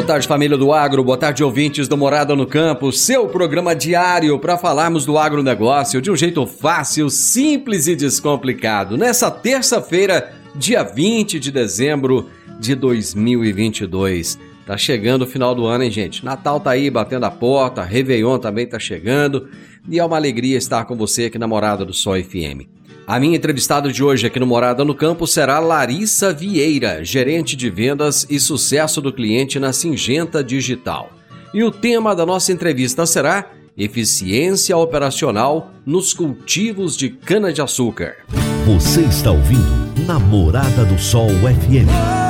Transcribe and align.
Boa 0.00 0.06
tarde, 0.06 0.26
família 0.26 0.56
do 0.56 0.72
Agro. 0.72 1.04
Boa 1.04 1.18
tarde, 1.18 1.44
ouvintes 1.44 1.86
do 1.86 1.94
Morada 1.94 2.34
no 2.34 2.46
Campo. 2.46 2.90
Seu 2.90 3.28
programa 3.28 3.76
diário 3.76 4.38
para 4.38 4.56
falarmos 4.56 5.04
do 5.04 5.18
agronegócio 5.18 6.00
de 6.00 6.10
um 6.10 6.16
jeito 6.16 6.46
fácil, 6.46 7.10
simples 7.10 7.86
e 7.86 7.94
descomplicado. 7.94 8.96
Nessa 8.96 9.30
terça-feira, 9.30 10.32
dia 10.54 10.82
20 10.82 11.38
de 11.38 11.52
dezembro 11.52 12.30
de 12.58 12.74
2022. 12.74 14.38
Tá 14.64 14.74
chegando 14.78 15.22
o 15.22 15.26
final 15.26 15.54
do 15.54 15.66
ano, 15.66 15.84
hein, 15.84 15.90
gente? 15.90 16.24
Natal 16.24 16.58
tá 16.58 16.70
aí 16.70 16.88
batendo 16.88 17.26
a 17.26 17.30
porta, 17.30 17.84
Réveillon 17.84 18.38
também 18.38 18.66
tá 18.66 18.78
chegando. 18.78 19.50
E 19.86 19.98
é 19.98 20.04
uma 20.04 20.16
alegria 20.16 20.56
estar 20.56 20.86
com 20.86 20.96
você 20.96 21.26
aqui 21.26 21.38
na 21.38 21.46
Morada 21.46 21.84
do 21.84 21.92
Sol 21.92 22.14
FM. 22.14 22.79
A 23.06 23.18
minha 23.18 23.36
entrevistada 23.36 23.92
de 23.92 24.04
hoje 24.04 24.26
aqui 24.26 24.38
no 24.38 24.46
Morada 24.46 24.84
no 24.84 24.94
Campo 24.94 25.26
será 25.26 25.58
Larissa 25.58 26.32
Vieira, 26.32 27.04
gerente 27.04 27.56
de 27.56 27.68
vendas 27.68 28.26
e 28.30 28.38
sucesso 28.38 29.00
do 29.00 29.12
cliente 29.12 29.58
na 29.58 29.72
Singenta 29.72 30.44
Digital. 30.44 31.10
E 31.52 31.64
o 31.64 31.70
tema 31.70 32.14
da 32.14 32.24
nossa 32.24 32.52
entrevista 32.52 33.04
será 33.06 33.50
Eficiência 33.76 34.76
Operacional 34.76 35.72
nos 35.84 36.14
Cultivos 36.14 36.96
de 36.96 37.08
Cana-de-Açúcar. 37.08 38.16
Você 38.66 39.00
está 39.00 39.32
ouvindo 39.32 40.06
Namorada 40.06 40.84
do 40.84 40.98
Sol 40.98 41.28
FM. 41.28 42.29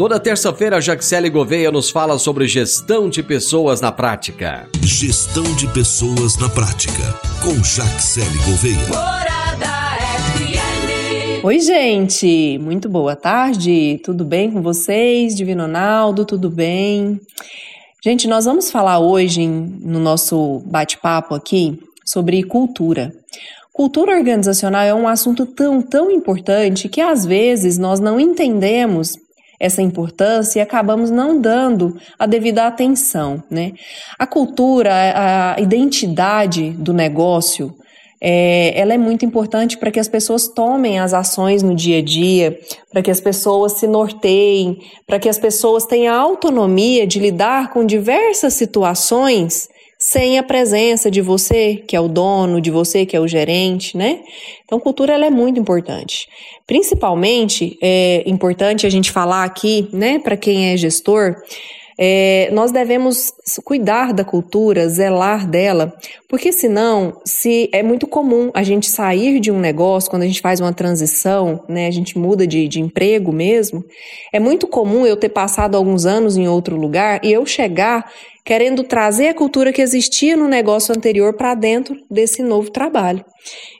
Toda 0.00 0.18
terça-feira, 0.18 0.78
a 0.78 0.80
Jaxele 0.80 1.28
Gouveia 1.28 1.70
nos 1.70 1.90
fala 1.90 2.18
sobre 2.18 2.48
gestão 2.48 3.10
de 3.10 3.22
pessoas 3.22 3.82
na 3.82 3.92
prática. 3.92 4.66
Gestão 4.82 5.44
de 5.56 5.68
pessoas 5.74 6.38
na 6.38 6.48
prática. 6.48 7.02
Com 7.44 7.62
Jaxele 7.62 8.38
Gouveia. 8.46 8.88
Morada 8.88 9.98
FM. 10.32 11.44
Oi, 11.44 11.60
gente! 11.60 12.58
Muito 12.62 12.88
boa 12.88 13.14
tarde, 13.14 14.00
tudo 14.02 14.24
bem 14.24 14.50
com 14.50 14.62
vocês? 14.62 15.36
Divino 15.36 15.64
Ronaldo, 15.64 16.24
tudo 16.24 16.48
bem? 16.48 17.20
Gente, 18.02 18.26
nós 18.26 18.46
vamos 18.46 18.70
falar 18.70 19.00
hoje 19.00 19.46
no 19.46 20.00
nosso 20.00 20.62
bate-papo 20.64 21.34
aqui 21.34 21.78
sobre 22.06 22.42
cultura. 22.42 23.12
Cultura 23.70 24.16
organizacional 24.16 24.82
é 24.82 24.94
um 24.94 25.06
assunto 25.06 25.44
tão, 25.44 25.82
tão 25.82 26.10
importante 26.10 26.88
que 26.88 27.02
às 27.02 27.26
vezes 27.26 27.76
nós 27.76 28.00
não 28.00 28.18
entendemos 28.18 29.14
essa 29.60 29.82
importância 29.82 30.58
e 30.58 30.62
acabamos 30.62 31.10
não 31.10 31.38
dando 31.38 31.96
a 32.18 32.24
devida 32.24 32.66
atenção, 32.66 33.42
né? 33.50 33.74
A 34.18 34.26
cultura, 34.26 34.90
a 35.54 35.60
identidade 35.60 36.70
do 36.70 36.94
negócio, 36.94 37.76
é, 38.22 38.78
ela 38.78 38.94
é 38.94 38.98
muito 38.98 39.24
importante 39.24 39.76
para 39.76 39.90
que 39.90 40.00
as 40.00 40.08
pessoas 40.08 40.48
tomem 40.48 40.98
as 40.98 41.12
ações 41.12 41.62
no 41.62 41.74
dia 41.74 41.98
a 41.98 42.02
dia, 42.02 42.58
para 42.90 43.02
que 43.02 43.10
as 43.10 43.20
pessoas 43.20 43.72
se 43.72 43.86
norteiem, 43.86 44.78
para 45.06 45.18
que 45.18 45.28
as 45.28 45.38
pessoas 45.38 45.84
tenham 45.84 46.14
autonomia 46.14 47.06
de 47.06 47.18
lidar 47.18 47.70
com 47.70 47.84
diversas 47.84 48.54
situações 48.54 49.68
sem 50.02 50.38
a 50.38 50.42
presença 50.42 51.10
de 51.10 51.20
você, 51.20 51.84
que 51.86 51.94
é 51.94 52.00
o 52.00 52.08
dono, 52.08 52.58
de 52.58 52.70
você, 52.70 53.04
que 53.04 53.14
é 53.14 53.20
o 53.20 53.28
gerente, 53.28 53.98
né? 53.98 54.20
Então, 54.64 54.80
cultura 54.80 55.12
ela 55.12 55.26
é 55.26 55.30
muito 55.30 55.60
importante. 55.60 56.26
Principalmente 56.66 57.78
é 57.82 58.22
importante 58.26 58.86
a 58.86 58.90
gente 58.90 59.10
falar 59.10 59.44
aqui, 59.44 59.90
né, 59.92 60.18
para 60.18 60.38
quem 60.38 60.72
é 60.72 60.76
gestor, 60.76 61.36
é, 62.02 62.48
nós 62.52 62.72
devemos 62.72 63.30
cuidar 63.62 64.14
da 64.14 64.24
cultura, 64.24 64.88
zelar 64.88 65.46
dela, 65.46 65.94
porque 66.30 66.50
senão, 66.50 67.20
se 67.26 67.68
é 67.74 67.82
muito 67.82 68.06
comum 68.06 68.50
a 68.54 68.62
gente 68.62 68.88
sair 68.88 69.38
de 69.38 69.50
um 69.50 69.60
negócio, 69.60 70.08
quando 70.08 70.22
a 70.22 70.26
gente 70.26 70.40
faz 70.40 70.60
uma 70.60 70.72
transição, 70.72 71.62
né, 71.68 71.86
a 71.86 71.90
gente 71.90 72.18
muda 72.18 72.46
de, 72.46 72.66
de 72.66 72.80
emprego 72.80 73.30
mesmo, 73.30 73.84
é 74.32 74.40
muito 74.40 74.66
comum 74.66 75.04
eu 75.04 75.14
ter 75.14 75.28
passado 75.28 75.76
alguns 75.76 76.06
anos 76.06 76.38
em 76.38 76.48
outro 76.48 76.74
lugar 76.74 77.20
e 77.22 77.30
eu 77.30 77.44
chegar 77.44 78.10
querendo 78.44 78.82
trazer 78.82 79.28
a 79.28 79.34
cultura 79.34 79.72
que 79.72 79.82
existia 79.82 80.36
no 80.36 80.48
negócio 80.48 80.94
anterior 80.94 81.34
para 81.34 81.54
dentro 81.54 81.96
desse 82.10 82.42
novo 82.42 82.70
trabalho. 82.70 83.24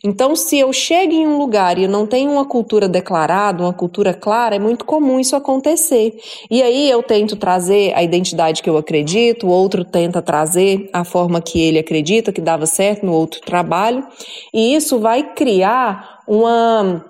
Então, 0.02 0.34
se 0.34 0.58
eu 0.58 0.72
chego 0.72 1.12
em 1.12 1.26
um 1.26 1.36
lugar 1.36 1.78
e 1.78 1.86
não 1.86 2.06
tenho 2.06 2.30
uma 2.30 2.46
cultura 2.46 2.88
declarada, 2.88 3.62
uma 3.62 3.72
cultura 3.72 4.14
clara, 4.14 4.56
é 4.56 4.58
muito 4.58 4.84
comum 4.84 5.20
isso 5.20 5.36
acontecer. 5.36 6.18
E 6.50 6.62
aí 6.62 6.88
eu 6.88 7.02
tento 7.02 7.36
trazer 7.36 7.92
a 7.94 8.02
identidade 8.02 8.62
que 8.62 8.70
eu 8.70 8.76
acredito, 8.76 9.46
o 9.46 9.50
outro 9.50 9.84
tenta 9.84 10.22
trazer 10.22 10.88
a 10.92 11.04
forma 11.04 11.40
que 11.40 11.60
ele 11.60 11.78
acredita 11.78 12.32
que 12.32 12.40
dava 12.40 12.66
certo 12.66 13.04
no 13.04 13.12
outro 13.12 13.40
trabalho, 13.40 14.06
e 14.52 14.74
isso 14.74 14.98
vai 14.98 15.34
criar 15.34 16.20
uma 16.26 17.04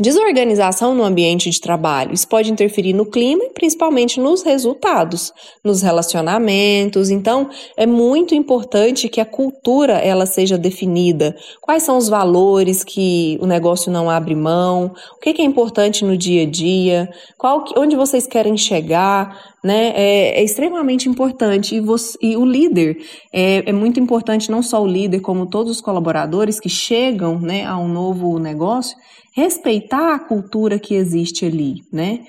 Desorganização 0.00 0.94
no 0.94 1.02
ambiente 1.02 1.50
de 1.50 1.60
trabalho. 1.60 2.14
Isso 2.14 2.28
pode 2.28 2.52
interferir 2.52 2.92
no 2.92 3.04
clima 3.04 3.42
e 3.42 3.50
principalmente 3.50 4.20
nos 4.20 4.44
resultados, 4.44 5.32
nos 5.64 5.82
relacionamentos. 5.82 7.10
Então, 7.10 7.50
é 7.76 7.84
muito 7.84 8.32
importante 8.32 9.08
que 9.08 9.20
a 9.20 9.24
cultura 9.24 9.94
ela 9.94 10.24
seja 10.24 10.56
definida. 10.56 11.34
Quais 11.60 11.82
são 11.82 11.96
os 11.96 12.08
valores 12.08 12.84
que 12.84 13.36
o 13.40 13.46
negócio 13.46 13.90
não 13.90 14.08
abre 14.08 14.36
mão? 14.36 14.92
O 15.16 15.18
que 15.18 15.42
é 15.42 15.44
importante 15.44 16.04
no 16.04 16.16
dia 16.16 16.44
a 16.44 16.46
dia? 16.46 17.10
Qual, 17.36 17.64
onde 17.76 17.96
vocês 17.96 18.24
querem 18.24 18.56
chegar? 18.56 19.36
Né? 19.64 19.92
É, 19.94 20.40
é 20.40 20.44
extremamente 20.44 21.08
importante. 21.08 21.74
E, 21.74 21.80
você, 21.80 22.16
e 22.22 22.36
o 22.36 22.44
líder 22.44 22.98
é, 23.32 23.68
é, 23.68 23.72
muito 23.72 23.98
importante, 23.98 24.50
não 24.50 24.62
só 24.62 24.82
o 24.82 24.86
líder, 24.86 25.20
como 25.20 25.46
todos 25.46 25.72
os 25.72 25.80
colaboradores 25.80 26.60
que 26.60 26.68
chegam 26.68 27.40
né, 27.40 27.64
a 27.64 27.76
um 27.76 27.88
novo 27.88 28.38
negócio 28.38 28.96
respeitar 29.34 30.14
a 30.14 30.18
cultura 30.18 30.78
que 30.78 30.94
existe 30.94 31.44
ali, 31.46 31.76
né? 31.92 32.20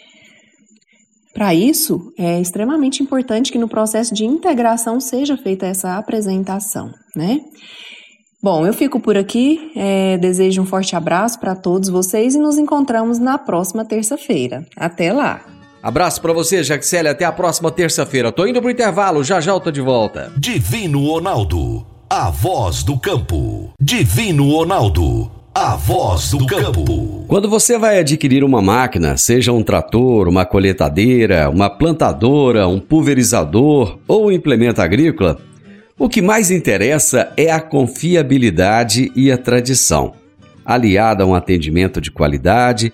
Para 1.33 1.53
isso, 1.53 2.11
é 2.17 2.39
extremamente 2.41 3.01
importante 3.01 3.51
que 3.51 3.57
no 3.57 3.67
processo 3.67 4.13
de 4.13 4.25
integração 4.25 4.99
seja 4.99 5.37
feita 5.37 5.65
essa 5.65 5.97
apresentação, 5.97 6.91
né? 7.15 7.39
Bom, 8.41 8.65
eu 8.65 8.73
fico 8.73 8.99
por 8.99 9.17
aqui. 9.17 9.71
é, 9.75 10.17
desejo 10.17 10.61
um 10.61 10.65
forte 10.65 10.95
abraço 10.95 11.39
para 11.39 11.55
todos 11.55 11.89
vocês 11.89 12.35
e 12.35 12.39
nos 12.39 12.57
encontramos 12.57 13.19
na 13.19 13.37
próxima 13.37 13.83
terça-feira. 13.83 14.65
Até 14.77 15.11
lá! 15.11 15.58
Abraço 15.81 16.21
pra 16.21 16.33
você, 16.33 16.61
Jaxele. 16.61 17.07
Até 17.07 17.25
a 17.25 17.31
próxima 17.31 17.71
terça-feira. 17.71 18.31
Tô 18.31 18.45
indo 18.45 18.61
pro 18.61 18.69
intervalo, 18.69 19.23
já 19.23 19.39
já 19.39 19.51
eu 19.51 19.59
tô 19.59 19.71
de 19.71 19.81
volta. 19.81 20.31
Divino 20.37 21.07
Ronaldo, 21.07 21.85
a 22.09 22.29
voz 22.29 22.83
do 22.83 22.99
campo. 22.99 23.71
Divino 23.81 24.49
Ronaldo, 24.51 25.31
a 25.55 25.75
voz 25.75 26.31
do 26.31 26.45
campo. 26.45 27.25
Quando 27.27 27.49
você 27.49 27.77
vai 27.77 27.99
adquirir 27.99 28.43
uma 28.43 28.61
máquina, 28.61 29.15
seja 29.15 29.53
um 29.53 29.63
trator, 29.63 30.27
uma 30.27 30.45
colheitadeira, 30.45 31.49
uma 31.49 31.69
plantadora, 31.69 32.67
um 32.67 32.79
pulverizador 32.79 33.99
ou 34.07 34.27
um 34.27 34.31
implemento 34.31 34.81
agrícola, 34.81 35.39
o 35.97 36.09
que 36.09 36.21
mais 36.21 36.51
interessa 36.51 37.31
é 37.37 37.51
a 37.51 37.59
confiabilidade 37.59 39.11
e 39.15 39.31
a 39.31 39.37
tradição, 39.37 40.13
aliada 40.65 41.23
a 41.23 41.27
um 41.27 41.35
atendimento 41.35 42.01
de 42.01 42.11
qualidade, 42.11 42.93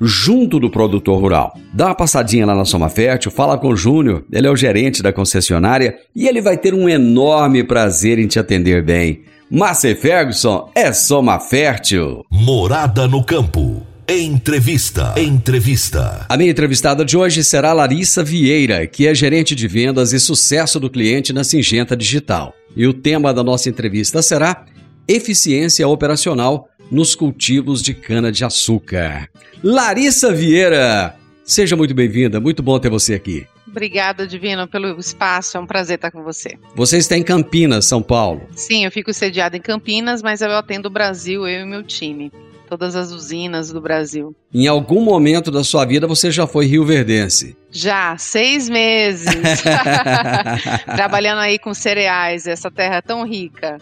junto 0.00 0.58
do 0.58 0.70
produtor 0.70 1.20
rural. 1.20 1.56
Dá 1.72 1.86
uma 1.86 1.94
passadinha 1.94 2.46
lá 2.46 2.54
na 2.54 2.64
Soma 2.64 2.88
Fértil, 2.88 3.30
fala 3.30 3.58
com 3.58 3.68
o 3.68 3.76
Júnior, 3.76 4.24
ele 4.32 4.46
é 4.46 4.50
o 4.50 4.56
gerente 4.56 5.02
da 5.02 5.12
concessionária 5.12 5.96
e 6.14 6.26
ele 6.26 6.40
vai 6.40 6.56
ter 6.56 6.74
um 6.74 6.88
enorme 6.88 7.62
prazer 7.64 8.18
em 8.18 8.26
te 8.26 8.38
atender 8.38 8.82
bem. 8.82 9.22
Massey 9.50 9.94
Ferguson 9.94 10.70
é 10.74 10.92
Soma 10.92 11.38
Fértil. 11.38 12.24
Morada 12.30 13.06
no 13.06 13.22
campo. 13.22 13.86
Entrevista. 14.08 15.14
Entrevista. 15.16 16.26
A 16.28 16.36
minha 16.36 16.50
entrevistada 16.50 17.04
de 17.04 17.16
hoje 17.16 17.42
será 17.42 17.72
Larissa 17.72 18.22
Vieira, 18.22 18.86
que 18.86 19.06
é 19.06 19.14
gerente 19.14 19.54
de 19.54 19.66
vendas 19.66 20.12
e 20.12 20.20
sucesso 20.20 20.78
do 20.78 20.90
cliente 20.90 21.32
na 21.32 21.42
Singenta 21.42 21.96
Digital. 21.96 22.52
E 22.76 22.86
o 22.86 22.92
tema 22.92 23.32
da 23.32 23.42
nossa 23.42 23.70
entrevista 23.70 24.20
será 24.20 24.66
Eficiência 25.08 25.88
Operacional 25.88 26.68
nos 26.94 27.14
cultivos 27.16 27.82
de 27.82 27.92
cana-de-açúcar. 27.92 29.28
Larissa 29.62 30.32
Vieira, 30.32 31.16
seja 31.44 31.76
muito 31.76 31.92
bem-vinda, 31.92 32.38
muito 32.38 32.62
bom 32.62 32.78
ter 32.78 32.88
você 32.88 33.14
aqui. 33.14 33.46
Obrigada, 33.66 34.24
Divino, 34.24 34.68
pelo 34.68 34.96
espaço. 35.00 35.56
É 35.56 35.60
um 35.60 35.66
prazer 35.66 35.96
estar 35.96 36.12
com 36.12 36.22
você. 36.22 36.56
Você 36.76 36.98
está 36.98 37.16
em 37.16 37.24
Campinas, 37.24 37.86
São 37.86 38.00
Paulo. 38.00 38.42
Sim, 38.54 38.84
eu 38.84 38.92
fico 38.92 39.12
sediada 39.12 39.56
em 39.56 39.60
Campinas, 39.60 40.22
mas 40.22 40.40
eu 40.40 40.52
atendo 40.52 40.86
o 40.86 40.90
Brasil, 40.90 41.48
eu 41.48 41.62
e 41.62 41.66
meu 41.66 41.82
time. 41.82 42.30
Todas 42.68 42.94
as 42.94 43.10
usinas 43.10 43.72
do 43.72 43.80
Brasil. 43.80 44.34
Em 44.52 44.68
algum 44.68 45.00
momento 45.00 45.50
da 45.50 45.64
sua 45.64 45.84
vida 45.84 46.06
você 46.06 46.30
já 46.30 46.46
foi 46.46 46.66
rioverdense. 46.66 47.56
Já, 47.70 48.16
seis 48.16 48.68
meses. 48.68 49.26
Trabalhando 50.94 51.40
aí 51.40 51.58
com 51.58 51.74
cereais, 51.74 52.46
essa 52.46 52.70
terra 52.70 53.02
tão 53.02 53.26
rica. 53.26 53.78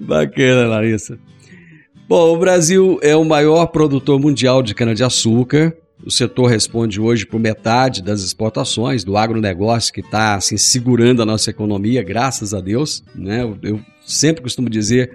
Bacana, 0.00 0.66
Larissa. 0.66 1.18
Bom, 2.08 2.34
o 2.34 2.38
Brasil 2.38 2.98
é 3.00 3.16
o 3.16 3.24
maior 3.24 3.66
produtor 3.66 4.20
mundial 4.20 4.62
de 4.62 4.74
cana-de-açúcar. 4.74 5.74
O 6.04 6.10
setor 6.10 6.46
responde 6.46 7.00
hoje 7.00 7.24
por 7.24 7.38
metade 7.38 8.02
das 8.02 8.22
exportações 8.22 9.04
do 9.04 9.16
agronegócio 9.16 9.92
que 9.92 10.00
está 10.00 10.34
assim, 10.34 10.56
segurando 10.56 11.22
a 11.22 11.26
nossa 11.26 11.50
economia, 11.50 12.02
graças 12.02 12.52
a 12.52 12.60
Deus. 12.60 13.04
Né? 13.14 13.42
Eu, 13.62 13.80
sempre 14.04 14.42
costumo 14.42 14.68
dizer 14.68 15.12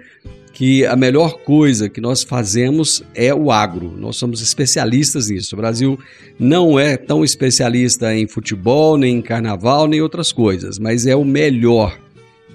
que 0.52 0.84
a 0.86 0.96
melhor 0.96 1.38
coisa 1.44 1.88
que 1.88 2.00
nós 2.00 2.24
fazemos 2.24 3.04
é 3.14 3.32
o 3.34 3.52
agro. 3.52 3.94
Nós 3.96 4.16
somos 4.16 4.40
especialistas 4.40 5.28
nisso. 5.28 5.54
O 5.54 5.58
Brasil 5.58 5.98
não 6.38 6.80
é 6.80 6.96
tão 6.96 7.22
especialista 7.22 8.14
em 8.14 8.26
futebol, 8.26 8.96
nem 8.96 9.18
em 9.18 9.22
carnaval, 9.22 9.86
nem 9.86 10.00
outras 10.00 10.32
coisas, 10.32 10.78
mas 10.78 11.06
é 11.06 11.14
o 11.14 11.24
melhor 11.24 11.96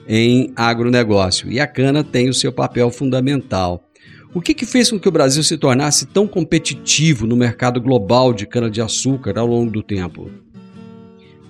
em 0.08 0.52
agronegócio. 0.56 1.52
E 1.52 1.60
a 1.60 1.68
cana 1.68 2.04
tem 2.04 2.28
o 2.28 2.34
seu 2.34 2.52
papel 2.52 2.92
fundamental. 2.92 3.84
O 4.34 4.42
que, 4.42 4.54
que 4.54 4.66
fez 4.66 4.90
com 4.90 5.00
que 5.00 5.08
o 5.08 5.12
Brasil 5.12 5.44
se 5.44 5.58
tornasse 5.58 6.08
tão 6.08 6.28
competitivo 6.28 7.28
no 7.28 7.36
mercado 7.36 7.80
global 7.80 8.34
de 8.34 8.48
cana-de-açúcar 8.48 9.38
ao 9.38 9.46
longo 9.46 9.70
do 9.70 9.84
tempo? 9.84 10.32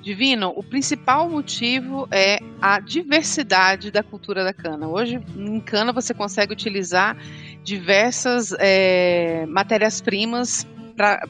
Divino, 0.02 0.52
o 0.54 0.62
principal 0.62 1.30
motivo 1.30 2.10
é 2.12 2.40
a 2.62 2.82
diversidade 2.82 3.90
da 3.90 4.04
cultura 4.04 4.44
da 4.44 4.54
cana. 4.54 4.90
Hoje, 4.90 5.22
em 5.38 5.62
cana, 5.62 5.94
você 5.94 6.14
consegue 6.14 6.52
utilizar 6.52 7.16
diversas 7.64 8.54
é, 8.60 9.46
matérias-primas 9.48 10.68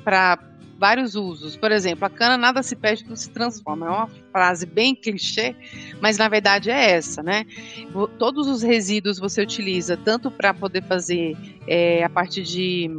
para 0.03 0.39
vários 0.83 1.15
usos. 1.15 1.55
Por 1.55 1.71
exemplo, 1.71 2.03
a 2.03 2.09
cana 2.09 2.37
nada 2.37 2.61
se 2.61 2.75
perde, 2.75 3.05
tudo 3.05 3.15
se 3.15 3.29
transforma. 3.29 3.87
É 3.87 3.89
uma 3.89 4.09
frase 4.33 4.65
bem 4.65 4.93
clichê, 4.93 5.55
mas 6.01 6.17
na 6.17 6.27
verdade 6.27 6.69
é 6.69 6.91
essa, 6.91 7.23
né? 7.23 7.45
Todos 8.19 8.49
os 8.49 8.61
resíduos 8.61 9.17
você 9.17 9.41
utiliza 9.41 9.95
tanto 9.95 10.29
para 10.29 10.53
poder 10.53 10.83
fazer 10.83 11.37
é, 11.65 12.03
a 12.03 12.09
parte 12.09 12.43
de 12.43 12.91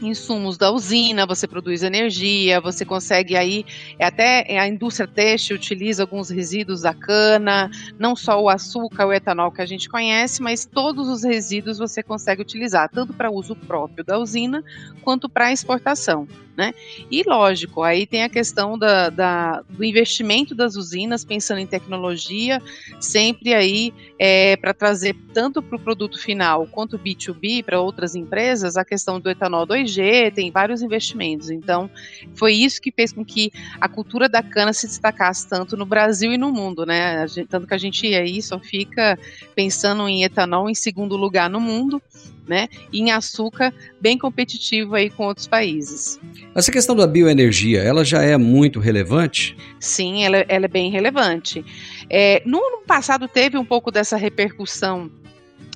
insumos 0.00 0.56
da 0.56 0.70
usina, 0.70 1.26
você 1.26 1.46
produz 1.46 1.82
energia, 1.82 2.60
você 2.60 2.84
consegue 2.84 3.36
aí, 3.36 3.64
é 3.98 4.04
até 4.04 4.58
a 4.58 4.66
indústria 4.66 5.06
têxtil 5.06 5.56
utiliza 5.56 6.02
alguns 6.02 6.30
resíduos 6.30 6.82
da 6.82 6.94
cana, 6.94 7.70
não 7.98 8.16
só 8.16 8.40
o 8.40 8.48
açúcar, 8.48 9.06
o 9.06 9.12
etanol 9.12 9.50
que 9.50 9.62
a 9.62 9.66
gente 9.66 9.88
conhece, 9.88 10.42
mas 10.42 10.64
todos 10.64 11.08
os 11.08 11.22
resíduos 11.24 11.78
você 11.78 12.02
consegue 12.02 12.42
utilizar, 12.42 12.88
tanto 12.88 13.12
para 13.12 13.30
uso 13.30 13.54
próprio 13.54 14.04
da 14.04 14.18
usina, 14.18 14.64
quanto 15.02 15.28
para 15.28 15.52
exportação. 15.52 16.26
Né? 16.56 16.74
E 17.10 17.22
lógico, 17.22 17.82
aí 17.82 18.06
tem 18.06 18.22
a 18.22 18.28
questão 18.28 18.76
da, 18.76 19.08
da 19.08 19.62
do 19.70 19.82
investimento 19.82 20.54
das 20.54 20.76
usinas, 20.76 21.24
pensando 21.24 21.58
em 21.58 21.66
tecnologia, 21.66 22.60
sempre 23.00 23.54
aí 23.54 23.94
é, 24.18 24.56
para 24.56 24.74
trazer 24.74 25.16
tanto 25.32 25.62
para 25.62 25.76
o 25.76 25.80
produto 25.80 26.20
final 26.20 26.66
quanto 26.66 26.98
B2B 26.98 27.64
para 27.64 27.80
outras 27.80 28.14
empresas, 28.14 28.76
a 28.76 28.84
questão 28.84 29.18
do 29.18 29.30
etanol 29.30 29.64
2G, 29.90 30.32
tem 30.32 30.50
vários 30.50 30.82
investimentos. 30.82 31.50
Então, 31.50 31.90
foi 32.34 32.54
isso 32.54 32.80
que 32.80 32.92
fez 32.92 33.12
com 33.12 33.24
que 33.24 33.52
a 33.80 33.88
cultura 33.88 34.28
da 34.28 34.42
cana 34.42 34.72
se 34.72 34.86
destacasse 34.86 35.48
tanto 35.48 35.76
no 35.76 35.86
Brasil 35.86 36.32
e 36.32 36.38
no 36.38 36.52
mundo, 36.52 36.86
né? 36.86 37.26
Gente, 37.28 37.48
tanto 37.48 37.66
que 37.66 37.74
a 37.74 37.78
gente 37.78 38.06
aí 38.14 38.40
só 38.40 38.58
fica 38.58 39.18
pensando 39.54 40.08
em 40.08 40.24
etanol 40.24 40.68
em 40.68 40.74
segundo 40.74 41.16
lugar 41.16 41.50
no 41.50 41.60
mundo 41.60 42.02
né? 42.50 42.68
E 42.92 43.00
em 43.00 43.12
açúcar 43.12 43.72
bem 44.00 44.18
competitivo 44.18 44.96
aí 44.96 45.08
com 45.08 45.24
outros 45.24 45.46
países. 45.46 46.18
Essa 46.52 46.72
questão 46.72 46.96
da 46.96 47.06
bioenergia, 47.06 47.80
ela 47.80 48.04
já 48.04 48.22
é 48.22 48.36
muito 48.36 48.80
relevante? 48.80 49.56
Sim, 49.78 50.24
ela, 50.24 50.38
ela 50.48 50.64
é 50.64 50.68
bem 50.68 50.90
relevante. 50.90 51.64
É, 52.10 52.42
no 52.44 52.58
ano 52.58 52.82
passado 52.84 53.28
teve 53.28 53.56
um 53.56 53.64
pouco 53.64 53.92
dessa 53.92 54.16
repercussão 54.16 55.08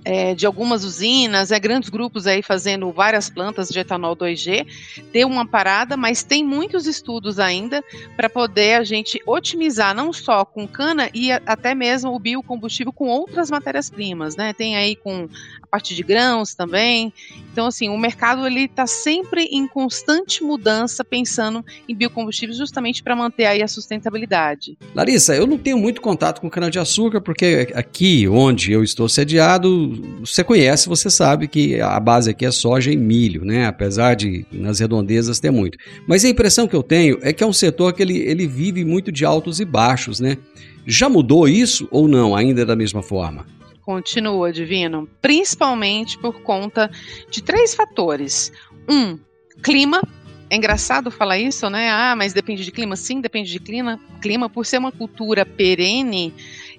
é, 0.04 0.34
de 0.34 0.46
algumas 0.46 0.84
usinas, 0.84 1.50
é, 1.50 1.58
grandes 1.58 1.88
grupos 1.88 2.26
aí 2.26 2.42
fazendo 2.42 2.92
várias 2.92 3.30
plantas 3.30 3.68
de 3.68 3.78
etanol 3.78 4.14
2G, 4.14 4.66
deu 5.12 5.26
uma 5.26 5.46
parada, 5.46 5.96
mas 5.96 6.23
tem 6.23 6.44
muitos 6.44 6.87
estudos 6.87 7.38
ainda 7.38 7.82
para 8.16 8.28
poder 8.28 8.75
a 8.75 8.84
gente 8.84 9.20
otimizar 9.26 9.94
não 9.94 10.12
só 10.12 10.44
com 10.44 10.68
cana 10.68 11.08
e 11.14 11.32
a, 11.32 11.40
até 11.46 11.75
mesmo 11.75 12.14
o 12.14 12.18
biocombustível 12.18 12.92
com 12.92 13.08
outras 13.08 13.50
matérias-primas, 13.50 14.37
né? 14.37 14.52
Tem 14.52 14.76
aí 14.76 14.96
com 14.96 15.28
a 15.62 15.66
parte 15.66 15.94
de 15.94 16.02
grãos 16.02 16.54
também. 16.54 17.12
Então, 17.52 17.66
assim, 17.66 17.88
o 17.88 17.96
mercado 17.96 18.46
ele 18.46 18.64
está 18.64 18.87
sempre 18.87 19.44
em 19.44 19.66
constante 19.66 20.42
mudança, 20.42 21.04
pensando 21.04 21.64
em 21.88 21.94
biocombustíveis 21.94 22.58
justamente 22.58 23.02
para 23.02 23.16
manter 23.16 23.46
aí 23.46 23.62
a 23.62 23.68
sustentabilidade. 23.68 24.76
Larissa, 24.94 25.34
eu 25.34 25.46
não 25.46 25.56
tenho 25.56 25.78
muito 25.78 26.00
contato 26.00 26.40
com 26.40 26.50
cana-de-açúcar, 26.50 27.20
porque 27.20 27.73
aqui 27.75 28.28
onde 28.28 28.73
eu 28.73 28.82
estou 28.82 29.08
sediado, 29.08 29.93
você 30.20 30.44
conhece, 30.44 30.88
você 30.88 31.10
sabe 31.10 31.48
que 31.48 31.80
a 31.80 31.98
base 32.00 32.30
aqui 32.30 32.44
é 32.44 32.50
soja 32.50 32.92
e 32.92 32.96
milho, 32.96 33.44
né? 33.44 33.66
Apesar 33.66 34.14
de 34.14 34.46
nas 34.52 34.80
redondezas 34.80 35.40
ter 35.40 35.50
muito. 35.50 35.78
Mas 36.06 36.24
a 36.24 36.28
impressão 36.28 36.66
que 36.66 36.76
eu 36.76 36.82
tenho 36.82 37.18
é 37.22 37.32
que 37.32 37.42
é 37.42 37.46
um 37.46 37.52
setor 37.52 37.92
que 37.92 38.02
ele, 38.02 38.18
ele 38.18 38.46
vive 38.46 38.84
muito 38.84 39.10
de 39.10 39.24
altos 39.24 39.60
e 39.60 39.64
baixos, 39.64 40.20
né? 40.20 40.38
Já 40.86 41.08
mudou 41.08 41.48
isso 41.48 41.88
ou 41.90 42.06
não? 42.06 42.36
Ainda 42.36 42.62
é 42.62 42.64
da 42.64 42.76
mesma 42.76 43.02
forma? 43.02 43.46
Continua, 43.82 44.50
Divino, 44.50 45.08
principalmente 45.20 46.16
por 46.18 46.40
conta 46.40 46.90
de 47.30 47.42
três 47.42 47.74
fatores. 47.74 48.50
Um, 48.88 49.18
clima. 49.62 50.02
É 50.50 50.56
engraçado 50.56 51.10
falar 51.10 51.38
isso, 51.38 51.68
né? 51.68 51.90
Ah, 51.90 52.14
mas 52.16 52.32
depende 52.32 52.64
de 52.64 52.70
clima. 52.70 52.96
Sim, 52.96 53.20
depende 53.20 53.50
de 53.50 53.58
clima. 53.58 53.98
Clima, 54.22 54.48
por 54.48 54.64
ser 54.64 54.78
uma 54.78 54.92
cultura 54.92 55.44
perene, 55.44 56.32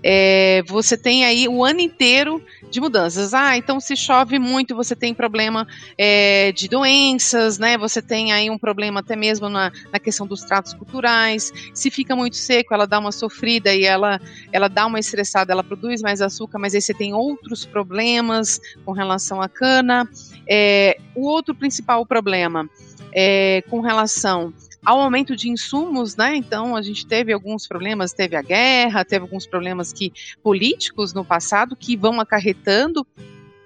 é, 0.07 0.62
você 0.67 0.95
tem 0.95 1.25
aí 1.25 1.47
o 1.47 1.65
ano 1.65 1.79
inteiro 1.79 2.39
de 2.69 2.79
mudanças. 2.79 3.33
Ah, 3.33 3.57
então 3.57 3.79
se 3.79 3.95
chove 3.97 4.38
muito, 4.38 4.75
você 4.75 4.95
tem 4.95 5.15
problema 5.15 5.67
é, 5.97 6.51
de 6.51 6.67
doenças, 6.67 7.57
né? 7.57 7.75
Você 7.75 8.03
tem 8.03 8.31
aí 8.31 8.47
um 8.51 8.57
problema 8.57 9.00
até 9.00 9.15
mesmo 9.15 9.50
na, 9.50 9.71
na 9.91 10.00
questão 10.00 10.27
dos 10.27 10.41
tratos 10.41 10.75
culturais. 10.75 11.51
Se 11.74 11.89
fica 11.89 12.15
muito 12.15 12.35
seco, 12.35 12.71
ela 12.71 12.85
dá 12.85 13.00
uma 13.00 13.12
sofrida 13.12 13.74
e 13.74 13.83
ela, 13.83 14.21
ela 14.53 14.67
dá 14.67 14.85
uma 14.85 15.00
estressada, 15.00 15.51
ela 15.51 15.63
produz 15.63 16.03
mais 16.03 16.21
açúcar, 16.21 16.59
mas 16.59 16.75
aí 16.75 16.81
você 16.81 16.93
tem 16.93 17.15
outros 17.15 17.65
problemas 17.65 18.62
com 18.85 18.91
relação 18.91 19.41
à 19.41 19.50
cana. 19.50 20.07
É, 20.47 21.00
o 21.15 21.25
outro 21.25 21.55
principal 21.55 22.05
problema 22.05 22.69
é 23.12 23.63
com 23.71 23.79
relação 23.79 24.53
ao 24.86 25.01
aumento 25.01 25.36
de 25.36 25.50
insumos, 25.50 26.15
né? 26.15 26.36
Então 26.36 26.75
a 26.75 26.82
gente 26.82 27.06
teve 27.06 27.34
alguns 27.34 27.68
problemas, 27.68 28.13
teve 28.13 28.36
a 28.36 28.42
guerra, 28.42 29.04
teve 29.04 29.24
alguns 29.24 29.48
problemas 29.48 29.92
que 29.92 30.13
políticos 30.44 31.13
no 31.13 31.25
passado 31.25 31.75
que 31.75 31.98
vão 31.98 32.22
acarretando 32.22 33.06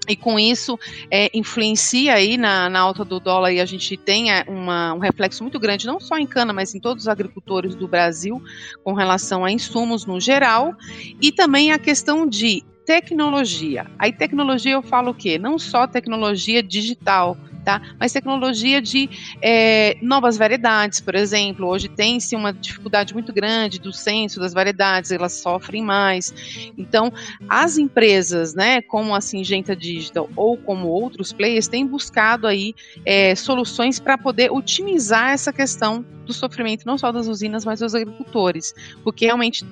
e 0.08 0.16
com 0.16 0.40
isso 0.40 0.78
é, 1.12 1.30
influencia 1.38 2.16
aí 2.16 2.36
na, 2.36 2.68
na, 2.70 2.80
alta 2.80 3.06
do 3.06 3.20
dólar 3.20 3.54
e 3.54 3.60
a 3.60 3.66
gente 3.66 3.96
tem 3.96 4.32
é, 4.32 4.44
uma, 4.48 4.94
um 4.94 4.98
reflexo 4.98 5.44
muito 5.44 5.60
grande, 5.60 5.86
não 5.86 6.00
só 6.00 6.18
em 6.18 6.26
cana, 6.26 6.52
mas 6.52 6.74
em 6.74 6.80
todos 6.80 7.04
os 7.04 7.08
agricultores 7.08 7.76
do 7.76 7.88
Brasil, 7.88 8.42
com 8.84 8.94
relação 8.94 9.46
a 9.46 9.52
insumos 9.52 10.06
no 10.06 10.20
geral, 10.20 10.74
e 11.22 11.32
também 11.32 11.72
a 11.72 11.78
questão 11.78 12.26
de 12.26 12.64
tecnologia. 12.86 13.86
Aí 14.00 14.12
tecnologia 14.12 14.72
eu 14.74 14.82
falo 14.82 15.12
o 15.12 15.14
quê? 15.14 15.38
Não 15.38 15.60
só 15.60 15.86
tecnologia 15.86 16.64
digital, 16.64 17.38
tá? 17.70 17.82
Mas 18.00 18.12
tecnologia 18.12 18.82
de 18.82 19.08
é, 19.44 19.96
novas 20.02 20.38
variedades, 20.38 21.00
por 21.00 21.14
exemplo, 21.14 21.68
hoje 21.68 21.88
tem-se 21.88 22.36
uma 22.36 22.52
dificuldade 22.52 23.14
muito 23.14 23.32
grande 23.32 23.80
do 23.80 23.94
censo 23.94 24.40
das 24.40 24.54
variedades, 24.54 25.12
elas 25.12 25.34
sofrem 25.34 25.84
mais. 25.84 26.34
Então, 26.76 27.14
as 27.48 27.78
empresas, 27.78 28.56
né, 28.56 28.82
como 28.82 29.14
a 29.14 29.22
Singenta 29.22 29.76
Digital 29.76 30.28
ou 30.36 30.58
como 30.58 30.88
outros 30.88 31.32
players, 31.32 31.68
têm 31.68 31.86
buscado 31.86 32.48
aí 32.48 32.74
é, 33.06 33.36
soluções 33.36 34.00
para 34.00 34.18
poder 34.18 34.52
otimizar 34.52 35.30
essa 35.30 35.54
questão 35.54 36.04
do 36.26 36.34
sofrimento 36.34 36.86
não 36.86 36.98
só 36.98 37.12
das 37.12 37.28
usinas, 37.28 37.66
mas 37.66 37.80
dos 37.80 37.94
agricultores, 37.94 38.74
porque 39.04 39.26
realmente, 39.26 39.66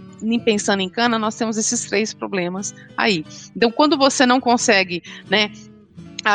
pensando 0.44 0.82
em 0.82 0.90
cana, 0.90 1.18
nós 1.20 1.36
temos 1.36 1.56
esses 1.56 1.86
três 1.86 2.14
problemas 2.14 2.74
aí. 2.96 3.24
Então, 3.56 3.72
quando 3.72 3.98
você 3.98 4.26
não 4.26 4.40
consegue, 4.40 5.04
né, 5.30 5.52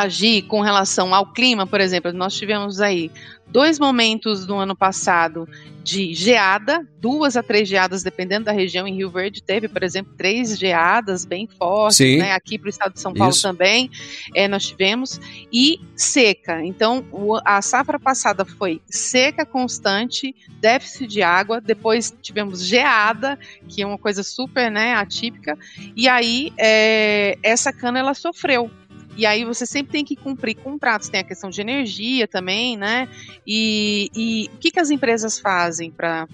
agir 0.01 0.43
com 0.43 0.61
relação 0.61 1.13
ao 1.13 1.31
clima, 1.31 1.65
por 1.65 1.79
exemplo, 1.79 2.11
nós 2.13 2.33
tivemos 2.35 2.81
aí 2.81 3.11
dois 3.47 3.77
momentos 3.79 4.47
no 4.47 4.57
ano 4.57 4.75
passado 4.75 5.47
de 5.83 6.13
geada, 6.13 6.87
duas 6.97 7.35
a 7.35 7.43
três 7.43 7.67
geadas, 7.67 8.03
dependendo 8.03 8.45
da 8.45 8.53
região. 8.53 8.87
Em 8.87 8.95
Rio 8.95 9.11
Verde 9.11 9.43
teve, 9.43 9.67
por 9.67 9.83
exemplo, 9.83 10.13
três 10.17 10.57
geadas 10.57 11.25
bem 11.25 11.45
fortes, 11.45 11.97
né? 12.19 12.31
Aqui 12.31 12.57
para 12.57 12.67
o 12.67 12.69
estado 12.69 12.93
de 12.93 13.01
São 13.01 13.13
Paulo 13.13 13.33
Isso. 13.33 13.41
também 13.41 13.91
é, 14.33 14.47
nós 14.47 14.65
tivemos 14.65 15.19
e 15.51 15.79
seca. 15.93 16.63
Então 16.63 17.05
o- 17.11 17.37
a 17.43 17.61
safra 17.61 17.99
passada 17.99 18.45
foi 18.45 18.81
seca 18.87 19.45
constante, 19.45 20.33
déficit 20.61 21.05
de 21.05 21.21
água. 21.21 21.59
Depois 21.59 22.15
tivemos 22.21 22.63
geada, 22.65 23.37
que 23.67 23.81
é 23.81 23.85
uma 23.85 23.97
coisa 23.97 24.23
super, 24.23 24.71
né, 24.71 24.93
atípica. 24.95 25.57
E 25.97 26.07
aí 26.07 26.53
é, 26.57 27.37
essa 27.43 27.73
cana 27.73 27.99
ela 27.99 28.13
sofreu. 28.13 28.71
E 29.17 29.25
aí 29.25 29.45
você 29.45 29.65
sempre 29.65 29.91
tem 29.91 30.05
que 30.05 30.15
cumprir 30.15 30.55
contratos, 30.55 31.09
tem 31.09 31.19
a 31.19 31.23
questão 31.23 31.49
de 31.49 31.61
energia 31.61 32.27
também, 32.27 32.75
né? 32.77 33.07
E, 33.45 34.09
e 34.15 34.49
o 34.53 34.57
que, 34.57 34.71
que 34.71 34.79
as 34.79 34.89
empresas 34.89 35.39
fazem 35.39 35.91
para 35.91 36.27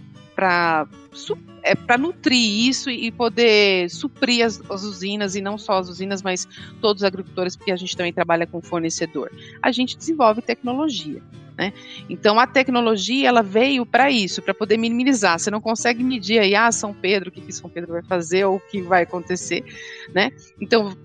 é, 1.63 1.75
para 1.75 1.98
nutrir 1.98 2.39
isso 2.39 2.89
e 2.89 3.12
poder 3.12 3.89
suprir 3.89 4.45
as, 4.45 4.62
as 4.69 4.83
usinas, 4.83 5.36
e 5.36 5.41
não 5.41 5.57
só 5.57 5.79
as 5.79 5.89
usinas, 5.89 6.21
mas 6.21 6.48
todos 6.79 7.01
os 7.01 7.05
agricultores, 7.05 7.55
porque 7.55 7.71
a 7.71 7.75
gente 7.75 7.95
também 7.98 8.13
trabalha 8.13 8.48
com 8.48 8.62
fornecedor. 8.62 9.29
A 9.62 9.71
gente 9.71 9.98
desenvolve 9.98 10.41
tecnologia. 10.41 11.21
Né? 11.57 11.74
Então 12.09 12.39
a 12.39 12.48
tecnologia 12.48 13.27
ela 13.27 13.43
veio 13.43 13.86
para 13.86 14.09
isso, 14.09 14.41
para 14.41 14.53
poder 14.53 14.77
minimizar. 14.77 15.38
Você 15.38 15.51
não 15.51 15.59
consegue 15.59 16.01
medir 16.01 16.39
aí, 16.39 16.55
ah, 16.55 16.71
São 16.71 16.93
Pedro, 16.93 17.27
o 17.27 17.31
que, 17.33 17.41
que 17.41 17.51
São 17.51 17.69
Pedro 17.69 17.91
vai 17.91 18.01
fazer 18.01 18.45
ou 18.45 18.55
o 18.55 18.59
que 18.62 18.81
vai 18.81 19.03
acontecer, 19.03 19.65
né? 20.13 20.31
Então 20.62 20.95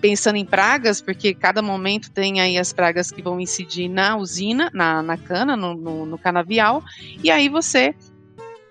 pensando 0.00 0.36
em 0.36 0.44
pragas, 0.44 1.00
porque 1.00 1.34
cada 1.34 1.62
momento 1.62 2.10
tem 2.10 2.40
aí 2.40 2.58
as 2.58 2.72
pragas 2.72 3.10
que 3.10 3.22
vão 3.22 3.38
incidir 3.38 3.88
na 3.88 4.16
usina, 4.16 4.70
na, 4.72 5.02
na 5.02 5.16
cana, 5.16 5.56
no, 5.56 5.74
no, 5.74 6.06
no 6.06 6.18
canavial, 6.18 6.82
e 7.22 7.30
aí 7.30 7.48
você 7.48 7.94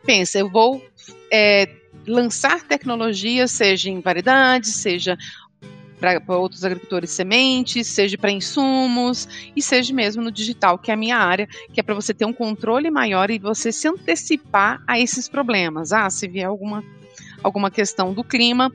pensa, 0.04 0.40
eu 0.40 0.50
vou 0.50 0.84
é, 1.32 1.70
lançar 2.08 2.64
tecnologia, 2.64 3.48
seja 3.48 3.90
em 3.90 4.00
variedades, 4.00 4.76
seja 4.76 5.18
para 6.00 6.38
outros 6.38 6.64
agricultores 6.64 7.10
sementes, 7.10 7.88
seja 7.88 8.18
para 8.18 8.30
insumos 8.30 9.28
e 9.56 9.62
seja 9.62 9.94
mesmo 9.94 10.22
no 10.22 10.32
digital, 10.32 10.78
que 10.78 10.92
é 10.92 10.94
a 10.94 10.98
minha 10.98 11.18
área, 11.18 11.48
que 11.74 11.80
é 11.80 11.84
para 11.84 11.96
você 11.96 12.14
ter 12.14 12.26
um 12.26 12.34
controle 12.34 12.92
maior 12.92 13.32
e 13.32 13.40
você 13.40 13.72
se 13.72 13.88
antecipar 13.88 14.84
a 14.86 15.00
esses 15.00 15.28
problemas. 15.28 15.92
Ah, 15.92 16.10
se 16.10 16.28
vier 16.28 16.48
alguma, 16.48 16.84
alguma 17.42 17.72
questão 17.72 18.14
do 18.14 18.24
clima, 18.24 18.72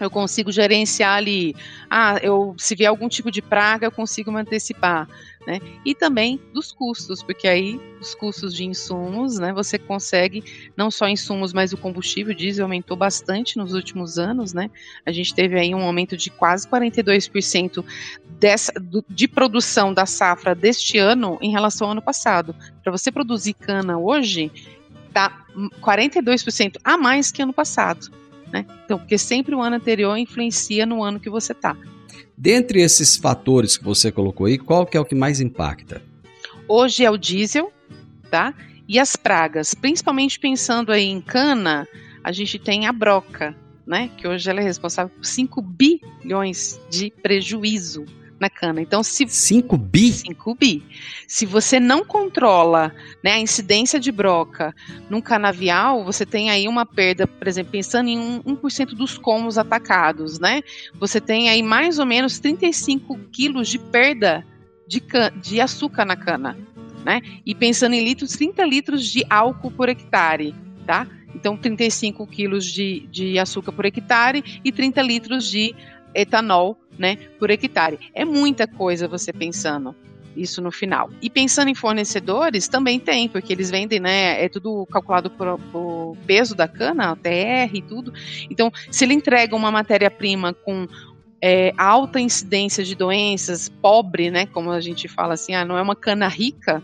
eu 0.00 0.10
consigo 0.10 0.50
gerenciar 0.50 1.16
ali. 1.16 1.54
Ah, 1.88 2.18
eu 2.22 2.54
se 2.58 2.74
vier 2.74 2.88
algum 2.88 3.08
tipo 3.08 3.30
de 3.30 3.40
praga, 3.40 3.86
eu 3.86 3.92
consigo 3.92 4.32
me 4.32 4.40
antecipar. 4.40 5.08
Né? 5.46 5.60
E 5.84 5.92
também 5.92 6.40
dos 6.52 6.70
custos, 6.70 7.20
porque 7.20 7.48
aí 7.48 7.80
os 8.00 8.14
custos 8.14 8.54
de 8.54 8.64
insumos, 8.64 9.40
né? 9.40 9.52
Você 9.52 9.76
consegue 9.76 10.70
não 10.76 10.88
só 10.88 11.08
insumos, 11.08 11.52
mas 11.52 11.72
o 11.72 11.76
combustível, 11.76 12.32
o 12.32 12.36
diesel 12.36 12.64
aumentou 12.64 12.96
bastante 12.96 13.58
nos 13.58 13.72
últimos 13.74 14.20
anos, 14.20 14.52
né? 14.52 14.70
A 15.04 15.10
gente 15.10 15.34
teve 15.34 15.58
aí 15.58 15.74
um 15.74 15.82
aumento 15.82 16.16
de 16.16 16.30
quase 16.30 16.68
42% 16.68 17.84
dessa, 18.38 18.72
do, 18.72 19.04
de 19.08 19.26
produção 19.26 19.92
da 19.92 20.06
safra 20.06 20.54
deste 20.54 20.96
ano 20.98 21.38
em 21.40 21.50
relação 21.50 21.88
ao 21.88 21.92
ano 21.92 22.02
passado. 22.02 22.54
Para 22.80 22.92
você 22.92 23.10
produzir 23.10 23.54
cana 23.54 23.98
hoje, 23.98 24.50
tá 25.12 25.44
42% 25.80 26.76
a 26.84 26.96
mais 26.96 27.32
que 27.32 27.42
ano 27.42 27.52
passado. 27.52 28.21
Né? 28.52 28.66
Então, 28.84 28.98
porque 28.98 29.16
sempre 29.16 29.54
o 29.54 29.62
ano 29.62 29.76
anterior 29.76 30.16
influencia 30.16 30.84
no 30.84 31.02
ano 31.02 31.18
que 31.18 31.30
você 31.30 31.52
está. 31.52 31.76
Dentre 32.36 32.80
esses 32.82 33.16
fatores 33.16 33.76
que 33.76 33.84
você 33.84 34.12
colocou 34.12 34.46
aí, 34.46 34.58
qual 34.58 34.84
que 34.84 34.96
é 34.96 35.00
o 35.00 35.04
que 35.04 35.14
mais 35.14 35.40
impacta? 35.40 36.02
Hoje 36.68 37.04
é 37.04 37.10
o 37.10 37.16
diesel, 37.16 37.72
tá? 38.30 38.54
E 38.88 38.98
as 38.98 39.16
pragas, 39.16 39.74
principalmente 39.74 40.38
pensando 40.38 40.92
aí 40.92 41.04
em 41.04 41.20
cana, 41.20 41.88
a 42.22 42.32
gente 42.32 42.58
tem 42.58 42.86
a 42.86 42.92
broca, 42.92 43.56
né? 43.86 44.10
Que 44.16 44.26
hoje 44.28 44.48
ela 44.50 44.60
é 44.60 44.64
responsável 44.64 45.14
por 45.14 45.24
5 45.24 45.62
bilhões 45.62 46.80
de 46.90 47.10
prejuízo 47.22 48.04
na 48.42 48.50
cana. 48.50 48.82
Então, 48.82 49.02
se 49.02 49.26
5 49.26 49.76
bi? 49.78 50.12
5 50.12 50.54
bi. 50.56 50.82
Se 51.28 51.46
você 51.46 51.78
não 51.78 52.04
controla 52.04 52.92
né, 53.22 53.32
a 53.32 53.38
incidência 53.38 54.00
de 54.00 54.10
broca 54.10 54.74
num 55.08 55.20
canavial, 55.20 56.04
você 56.04 56.26
tem 56.26 56.50
aí 56.50 56.66
uma 56.66 56.84
perda, 56.84 57.26
por 57.26 57.46
exemplo, 57.46 57.70
pensando 57.70 58.08
em 58.08 58.18
um, 58.18 58.42
1% 58.42 58.94
dos 58.94 59.16
comos 59.16 59.56
atacados, 59.56 60.40
né? 60.40 60.62
Você 60.94 61.20
tem 61.20 61.48
aí 61.48 61.62
mais 61.62 62.00
ou 62.00 62.04
menos 62.04 62.40
35 62.40 63.16
quilos 63.30 63.68
de 63.68 63.78
perda 63.78 64.44
de, 64.88 65.00
de 65.40 65.60
açúcar 65.60 66.04
na 66.04 66.16
cana, 66.16 66.58
né? 67.04 67.22
E 67.46 67.54
pensando 67.54 67.94
em 67.94 68.04
litros, 68.04 68.32
30 68.32 68.64
litros 68.64 69.06
de 69.06 69.24
álcool 69.30 69.70
por 69.70 69.88
hectare, 69.88 70.52
tá? 70.84 71.06
Então, 71.32 71.56
35 71.56 72.26
quilos 72.26 72.66
de, 72.66 73.06
de 73.10 73.38
açúcar 73.38 73.72
por 73.72 73.84
hectare 73.86 74.60
e 74.64 74.72
30 74.72 75.00
litros 75.00 75.48
de 75.48 75.74
etanol, 76.14 76.81
né, 77.02 77.18
por 77.36 77.50
hectare. 77.50 77.98
É 78.14 78.24
muita 78.24 78.64
coisa 78.64 79.08
você 79.08 79.32
pensando 79.32 79.92
isso 80.36 80.62
no 80.62 80.70
final. 80.70 81.10
E 81.20 81.28
pensando 81.28 81.68
em 81.68 81.74
fornecedores, 81.74 82.68
também 82.68 83.00
tem, 83.00 83.28
porque 83.28 83.52
eles 83.52 83.70
vendem, 83.70 83.98
né, 83.98 84.42
é 84.42 84.48
tudo 84.48 84.86
calculado 84.86 85.28
por, 85.28 85.58
por 85.72 86.16
peso 86.24 86.54
da 86.54 86.68
cana, 86.68 87.16
TR 87.16 87.74
e 87.74 87.82
tudo. 87.82 88.14
Então, 88.48 88.72
se 88.88 89.04
ele 89.04 89.14
entrega 89.14 89.56
uma 89.56 89.70
matéria-prima 89.70 90.54
com 90.54 90.86
é, 91.42 91.74
alta 91.76 92.20
incidência 92.20 92.84
de 92.84 92.94
doenças, 92.94 93.68
pobre, 93.68 94.30
né, 94.30 94.46
como 94.46 94.70
a 94.70 94.80
gente 94.80 95.08
fala 95.08 95.34
assim, 95.34 95.54
ah, 95.54 95.64
não 95.64 95.76
é 95.76 95.82
uma 95.82 95.96
cana 95.96 96.28
rica, 96.28 96.80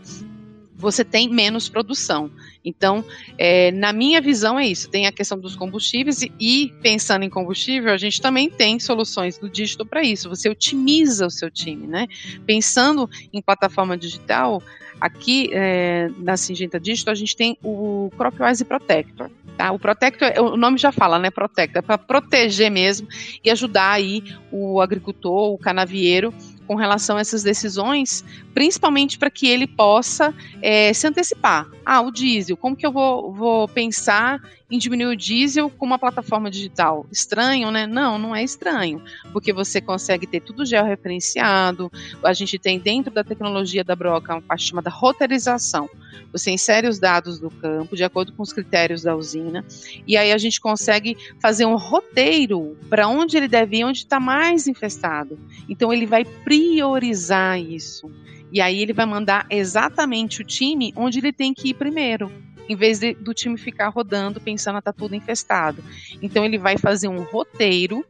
você 0.79 1.05
tem 1.05 1.29
menos 1.29 1.69
produção. 1.69 2.31
Então, 2.65 3.05
é, 3.37 3.73
na 3.73 3.93
minha 3.93 4.21
visão, 4.21 4.59
é 4.59 4.67
isso. 4.67 4.89
Tem 4.89 5.07
a 5.07 5.13
questão 5.13 5.39
dos 5.39 5.57
combustíveis 5.57 6.23
e, 6.23 6.33
e, 6.39 6.73
pensando 6.81 7.25
em 7.25 7.31
combustível, 7.31 7.93
a 7.93 7.97
gente 7.97 8.21
também 8.21 8.49
tem 8.49 8.79
soluções 8.79 9.37
do 9.39 9.49
dígito 9.51 9.85
para 9.85 10.03
isso. 10.03 10.29
Você 10.29 10.49
otimiza 10.49 11.27
o 11.27 11.31
seu 11.31 11.51
time, 11.51 11.87
né? 11.87 12.07
Pensando 12.47 13.11
em 13.33 13.43
plataforma 13.43 13.97
digital, 13.97 14.63
aqui 15.01 15.51
é, 15.53 16.09
na 16.19 16.37
Singenta 16.37 16.79
Digital, 16.79 17.13
a 17.13 17.17
gente 17.17 17.37
tem 17.37 17.59
o 17.63 18.11
CropWise 18.17 18.65
Protector. 18.65 19.31
Tá? 19.57 19.73
O 19.73 19.79
Protector, 19.79 20.31
o 20.41 20.57
nome 20.57 20.79
já 20.79 20.93
fala, 20.93 21.19
né? 21.19 21.31
Protector, 21.31 21.81
é 21.81 21.83
para 21.83 21.99
proteger 21.99 22.71
mesmo 22.71 23.09
e 23.45 23.51
ajudar 23.51 23.91
aí 23.91 24.23
o 24.53 24.81
agricultor, 24.81 25.53
o 25.53 25.59
canavieiro, 25.59 26.33
com 26.69 26.75
relação 26.75 27.17
a 27.17 27.21
essas 27.21 27.43
decisões, 27.43 28.23
principalmente 28.53 29.19
para 29.19 29.31
que 29.31 29.49
ele 29.49 29.67
possa 29.67 30.35
é, 30.61 30.93
se 30.93 31.07
antecipar. 31.07 31.67
Ah, 31.85 32.03
o 32.03 32.13
diesel, 32.13 32.59
como 32.59 32.77
que 32.77 32.87
eu 32.87 32.93
vou, 32.93 33.33
vou 33.33 33.67
pensar 33.67 34.39
em 34.71 34.79
diminuir 34.79 35.07
o 35.07 35.17
diesel 35.17 35.71
com 35.71 35.87
uma 35.87 35.99
plataforma 35.99 36.51
digital. 36.51 37.07
Estranho, 37.11 37.71
né? 37.71 37.87
Não, 37.87 38.19
não 38.19 38.37
é 38.37 38.45
estranho, 38.45 39.03
porque 39.33 39.53
você 39.53 39.81
consegue 39.81 40.27
ter 40.27 40.41
tudo 40.41 40.67
georreferenciado. 40.67 41.91
A 42.23 42.33
gente 42.33 42.59
tem 42.59 42.79
dentro 42.79 43.13
da 43.13 43.25
tecnologia 43.25 43.83
da 43.83 43.97
Broca 43.97 44.35
uma 44.35 44.43
parte 44.43 44.67
chamada 44.67 44.91
roteirização. 44.91 45.89
Você 46.33 46.51
insere 46.51 46.87
os 46.87 46.99
dados 46.99 47.41
do 47.41 47.51
campo 47.51 47.97
de 47.97 48.05
acordo 48.05 48.33
com 48.33 48.43
os 48.43 48.53
critérios 48.53 49.03
da 49.03 49.17
usina, 49.17 49.65
e 50.07 50.17
aí 50.17 50.31
a 50.31 50.39
gente 50.39 50.61
consegue 50.61 51.17
fazer 51.41 51.65
um 51.65 51.77
roteiro 51.77 52.77
para 52.91 53.09
onde 53.09 53.37
ele 53.37 53.49
deve 53.49 53.79
ir, 53.79 53.85
onde 53.85 54.01
está 54.01 54.21
mais 54.21 54.67
infestado. 54.67 55.39
Então 55.69 55.93
ele 55.93 56.05
vai 56.05 56.25
priorizar 56.25 57.59
isso. 57.59 58.11
E 58.53 58.61
aí 58.61 58.81
ele 58.81 58.93
vai 58.93 59.07
mandar 59.07 59.47
exatamente 59.51 60.43
o 60.43 60.45
time 60.45 60.93
onde 60.97 61.19
ele 61.19 61.33
tem 61.33 61.55
que 61.55 61.71
ir 61.71 61.75
primeiro 61.75 62.31
em 62.69 62.77
vez 62.77 62.99
de, 62.99 63.15
do 63.15 63.33
time 63.33 63.57
ficar 63.57 63.89
rodando 63.89 64.41
pensando 64.41 64.81
tá 64.83 64.93
tudo 64.93 65.15
infestado. 65.15 65.83
Então 66.21 66.45
ele 66.45 66.59
vai 66.59 66.77
fazer 66.77 67.09
um 67.09 67.23
roteiro 67.23 68.05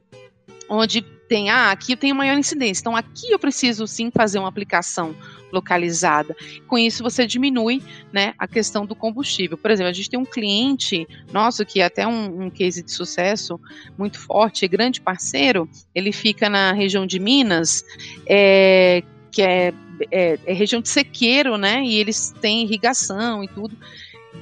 onde 0.69 1.01
tem, 1.01 1.51
ah, 1.51 1.71
aqui 1.71 1.93
eu 1.93 1.97
tenho 1.97 2.15
maior 2.15 2.39
incidência, 2.39 2.81
então 2.81 2.97
aqui 2.97 3.31
eu 3.31 3.39
preciso 3.39 3.87
sim 3.87 4.11
fazer 4.11 4.39
uma 4.39 4.49
aplicação 4.49 5.15
localizada. 5.53 6.35
Com 6.67 6.79
isso 6.79 7.03
você 7.03 7.27
diminui, 7.27 7.83
né, 8.13 8.35
a 8.39 8.49
questão 8.49 8.87
do 8.87 8.95
combustível. 8.95 9.57
Por 9.57 9.71
exemplo, 9.71 9.91
a 9.91 9.93
gente 9.93 10.11
tem 10.11 10.19
um 10.19 10.25
cliente 10.25 11.07
nosso 11.33 11.65
que 11.65 11.81
é 11.81 11.85
até 11.85 12.07
um, 12.07 12.45
um 12.45 12.51
case 12.51 12.83
de 12.83 12.91
sucesso 12.91 13.61
muito 13.97 14.19
forte, 14.19 14.67
grande 14.67 15.01
parceiro, 15.01 15.69
ele 15.95 16.13
fica 16.13 16.49
na 16.49 16.73
região 16.73 17.07
de 17.07 17.19
Minas, 17.19 17.85
é, 18.27 19.03
que 19.31 19.43
é, 19.43 19.73
é, 20.11 20.39
é 20.47 20.53
região 20.53 20.81
de 20.81 20.89
sequeiro, 20.89 21.59
né, 21.59 21.83
e 21.83 21.97
eles 21.97 22.35
têm 22.41 22.63
irrigação 22.63 23.45
e 23.45 23.49
tudo. 23.49 23.77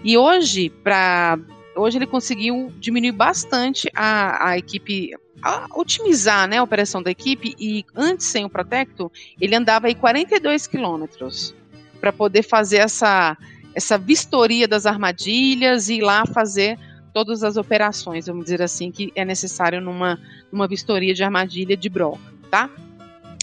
E 0.02 0.16
hoje, 0.16 0.70
para 0.70 1.38
hoje 1.74 1.98
ele 1.98 2.06
conseguiu 2.06 2.72
diminuir 2.78 3.12
bastante 3.12 3.90
a, 3.94 4.50
a 4.50 4.58
equipe, 4.58 5.14
a 5.42 5.66
otimizar 5.74 6.48
né, 6.48 6.58
a 6.58 6.62
operação 6.62 7.02
da 7.02 7.10
equipe 7.10 7.54
e 7.58 7.84
antes 7.94 8.26
sem 8.26 8.44
o 8.44 8.50
Protecto, 8.50 9.12
ele 9.40 9.54
andava 9.54 9.86
aí 9.86 9.94
42 9.94 10.66
quilômetros 10.66 11.54
para 12.00 12.12
poder 12.12 12.42
fazer 12.42 12.78
essa, 12.78 13.36
essa 13.74 13.98
vistoria 13.98 14.66
das 14.66 14.86
armadilhas 14.86 15.88
e 15.88 15.96
ir 15.96 16.02
lá 16.02 16.24
fazer 16.26 16.78
todas 17.12 17.42
as 17.42 17.56
operações, 17.56 18.26
vamos 18.26 18.44
dizer 18.44 18.62
assim, 18.62 18.90
que 18.90 19.10
é 19.14 19.24
necessário 19.24 19.80
numa, 19.80 20.18
numa 20.52 20.68
vistoria 20.68 21.14
de 21.14 21.24
armadilha 21.24 21.76
de 21.76 21.88
broca, 21.88 22.20
tá? 22.50 22.68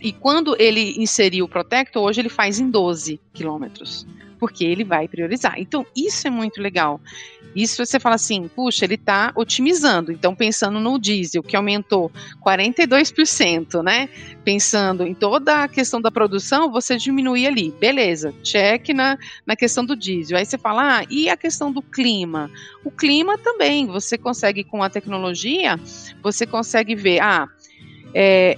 E 0.01 0.11
quando 0.11 0.55
ele 0.59 1.01
inseriu 1.01 1.45
o 1.45 1.47
Protecto, 1.47 1.99
hoje 1.99 2.21
ele 2.21 2.29
faz 2.29 2.59
em 2.59 2.69
12 2.69 3.19
quilômetros 3.33 4.05
porque 4.43 4.65
ele 4.65 4.83
vai 4.83 5.07
priorizar. 5.07 5.53
Então, 5.57 5.85
isso 5.95 6.27
é 6.27 6.29
muito 6.29 6.61
legal. 6.61 6.99
Isso 7.55 7.85
você 7.85 7.97
fala 7.97 8.15
assim, 8.15 8.49
puxa, 8.49 8.83
ele 8.83 8.95
está 8.95 9.31
otimizando. 9.37 10.11
Então, 10.11 10.35
pensando 10.35 10.81
no 10.81 10.99
diesel, 10.99 11.41
que 11.41 11.55
aumentou 11.55 12.11
42%, 12.45 13.81
né? 13.81 14.09
Pensando 14.43 15.07
em 15.07 15.13
toda 15.13 15.63
a 15.63 15.67
questão 15.69 16.01
da 16.01 16.11
produção, 16.11 16.69
você 16.69 16.97
diminui 16.97 17.47
ali. 17.47 17.71
Beleza, 17.79 18.33
check 18.43 18.89
na, 18.89 19.17
na 19.47 19.55
questão 19.55 19.85
do 19.85 19.95
diesel. 19.95 20.37
Aí 20.37 20.45
você 20.45 20.57
fala, 20.57 20.99
ah, 20.99 21.05
e 21.09 21.29
a 21.29 21.37
questão 21.37 21.71
do 21.71 21.81
clima? 21.81 22.51
O 22.83 22.91
clima 22.91 23.37
também, 23.37 23.87
você 23.87 24.17
consegue, 24.17 24.65
com 24.65 24.83
a 24.83 24.89
tecnologia, 24.89 25.79
você 26.21 26.45
consegue 26.45 26.95
ver, 26.95 27.21
ah, 27.21 27.47
é, 28.13 28.57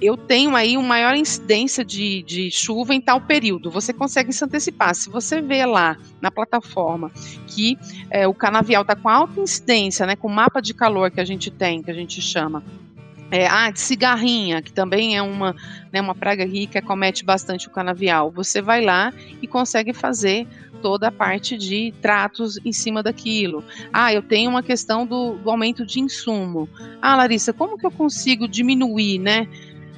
eu 0.00 0.16
tenho 0.16 0.54
aí 0.54 0.76
uma 0.76 0.94
maior 0.94 1.16
incidência 1.16 1.84
de, 1.84 2.22
de 2.22 2.50
chuva 2.50 2.94
em 2.94 3.00
tal 3.00 3.20
período. 3.20 3.70
Você 3.70 3.92
consegue 3.92 4.32
se 4.32 4.44
antecipar. 4.44 4.94
Se 4.94 5.10
você 5.10 5.40
vê 5.40 5.66
lá 5.66 5.96
na 6.20 6.30
plataforma 6.30 7.10
que 7.46 7.76
é, 8.10 8.26
o 8.26 8.34
canavial 8.34 8.82
está 8.82 8.94
com 8.94 9.08
alta 9.08 9.40
incidência, 9.40 10.06
né, 10.06 10.14
com 10.16 10.28
mapa 10.28 10.60
de 10.60 10.72
calor 10.72 11.10
que 11.10 11.20
a 11.20 11.24
gente 11.24 11.50
tem, 11.50 11.82
que 11.82 11.90
a 11.90 11.94
gente 11.94 12.20
chama, 12.20 12.62
é, 13.34 13.48
ah, 13.48 13.68
de 13.68 13.80
cigarrinha, 13.80 14.62
que 14.62 14.72
também 14.72 15.16
é 15.16 15.20
uma, 15.20 15.56
né, 15.92 16.00
uma 16.00 16.14
praga 16.14 16.44
rica, 16.44 16.80
comete 16.80 17.24
bastante 17.24 17.66
o 17.66 17.70
canavial. 17.70 18.30
Você 18.30 18.62
vai 18.62 18.80
lá 18.80 19.12
e 19.42 19.48
consegue 19.48 19.92
fazer 19.92 20.46
toda 20.80 21.08
a 21.08 21.10
parte 21.10 21.58
de 21.58 21.92
tratos 22.00 22.60
em 22.64 22.72
cima 22.72 23.02
daquilo. 23.02 23.64
Ah, 23.92 24.12
eu 24.12 24.22
tenho 24.22 24.48
uma 24.48 24.62
questão 24.62 25.04
do, 25.04 25.34
do 25.34 25.50
aumento 25.50 25.84
de 25.84 25.98
insumo. 25.98 26.68
Ah, 27.02 27.16
Larissa, 27.16 27.52
como 27.52 27.76
que 27.76 27.84
eu 27.84 27.90
consigo 27.90 28.46
diminuir, 28.46 29.18
né? 29.18 29.48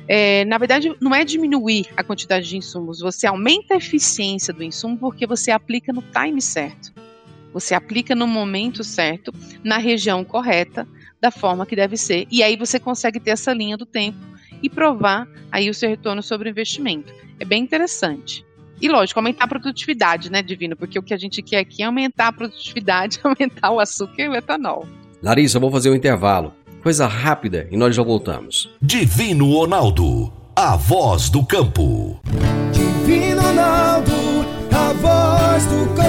É, 0.09 0.47
na 0.47 0.57
verdade, 0.57 0.97
não 0.99 1.15
é 1.15 1.23
diminuir 1.23 1.89
a 1.95 2.03
quantidade 2.03 2.49
de 2.49 2.57
insumos, 2.57 3.01
você 3.01 3.27
aumenta 3.27 3.75
a 3.75 3.77
eficiência 3.77 4.55
do 4.55 4.63
insumo 4.63 4.97
porque 4.97 5.27
você 5.27 5.51
aplica 5.51 5.93
no 5.93 6.01
time 6.01 6.41
certo. 6.41 6.91
Você 7.53 7.75
aplica 7.75 8.15
no 8.15 8.27
momento 8.27 8.83
certo, 8.83 9.31
na 9.63 9.77
região 9.77 10.25
correta, 10.25 10.89
da 11.21 11.31
forma 11.31 11.67
que 11.67 11.77
deve 11.77 11.97
ser. 11.97 12.27
E 12.31 12.43
aí 12.43 12.57
você 12.57 12.79
consegue 12.79 13.21
ter 13.21 13.31
essa 13.31 13.53
linha 13.53 13.77
do 13.77 13.87
tempo 13.87 14.19
e 14.63 14.69
provar 14.69 15.29
aí 15.51 15.69
o 15.71 15.75
seu 15.75 15.89
retorno 15.89 16.23
sobre 16.23 16.49
o 16.49 16.51
investimento. 16.51 17.13
É 17.39 17.45
bem 17.45 17.63
interessante. 17.63 18.45
E 18.81 18.89
lógico, 18.89 19.19
aumentar 19.19 19.45
a 19.45 19.49
produtividade, 19.49 20.31
né, 20.31 20.43
Divino? 20.43 20.77
Porque 20.77 20.99
o 20.99 21.03
que 21.03 21.15
a 21.15 21.17
gente 21.17 21.43
quer 21.43 21.59
aqui 21.59 21.83
é 21.83 21.87
aumentar 21.87 22.29
a 22.29 22.33
produtividade, 22.33 23.19
aumentar 23.25 23.71
o 23.71 23.81
açúcar 23.81 24.23
e 24.23 24.29
o 24.29 24.35
etanol. 24.35 24.87
Larissa, 25.23 25.59
vou 25.59 25.71
fazer 25.71 25.91
um 25.91 25.95
intervalo. 25.95 26.53
Coisa 26.83 27.07
rápida 27.07 27.67
e 27.71 27.77
nós 27.77 27.97
já 27.97 28.03
voltamos. 28.03 28.71
Divino 28.81 29.51
Ronaldo, 29.51 30.33
a 30.55 30.77
voz 30.77 31.29
do 31.29 31.45
campo. 31.45 32.21
Divino 32.73 33.43
Ronaldo, 33.43 34.13
a 34.71 34.93
voz 34.93 35.67
do 35.67 35.95
campo. 35.95 36.06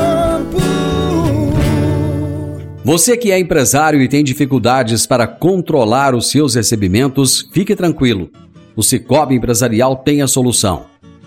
Você 2.87 3.17
que 3.17 3.33
é 3.33 3.37
empresário 3.37 4.01
e 4.01 4.07
tem 4.07 4.23
dificuldades 4.23 5.05
para 5.05 5.27
controlar 5.27 6.15
os 6.15 6.31
seus 6.31 6.55
recebimentos, 6.55 7.49
fique 7.51 7.75
tranquilo. 7.75 8.29
O 8.77 8.81
Cicobi 8.81 9.35
Empresarial 9.35 9.97
tem 9.97 10.21
a 10.21 10.27
solução. 10.27 10.85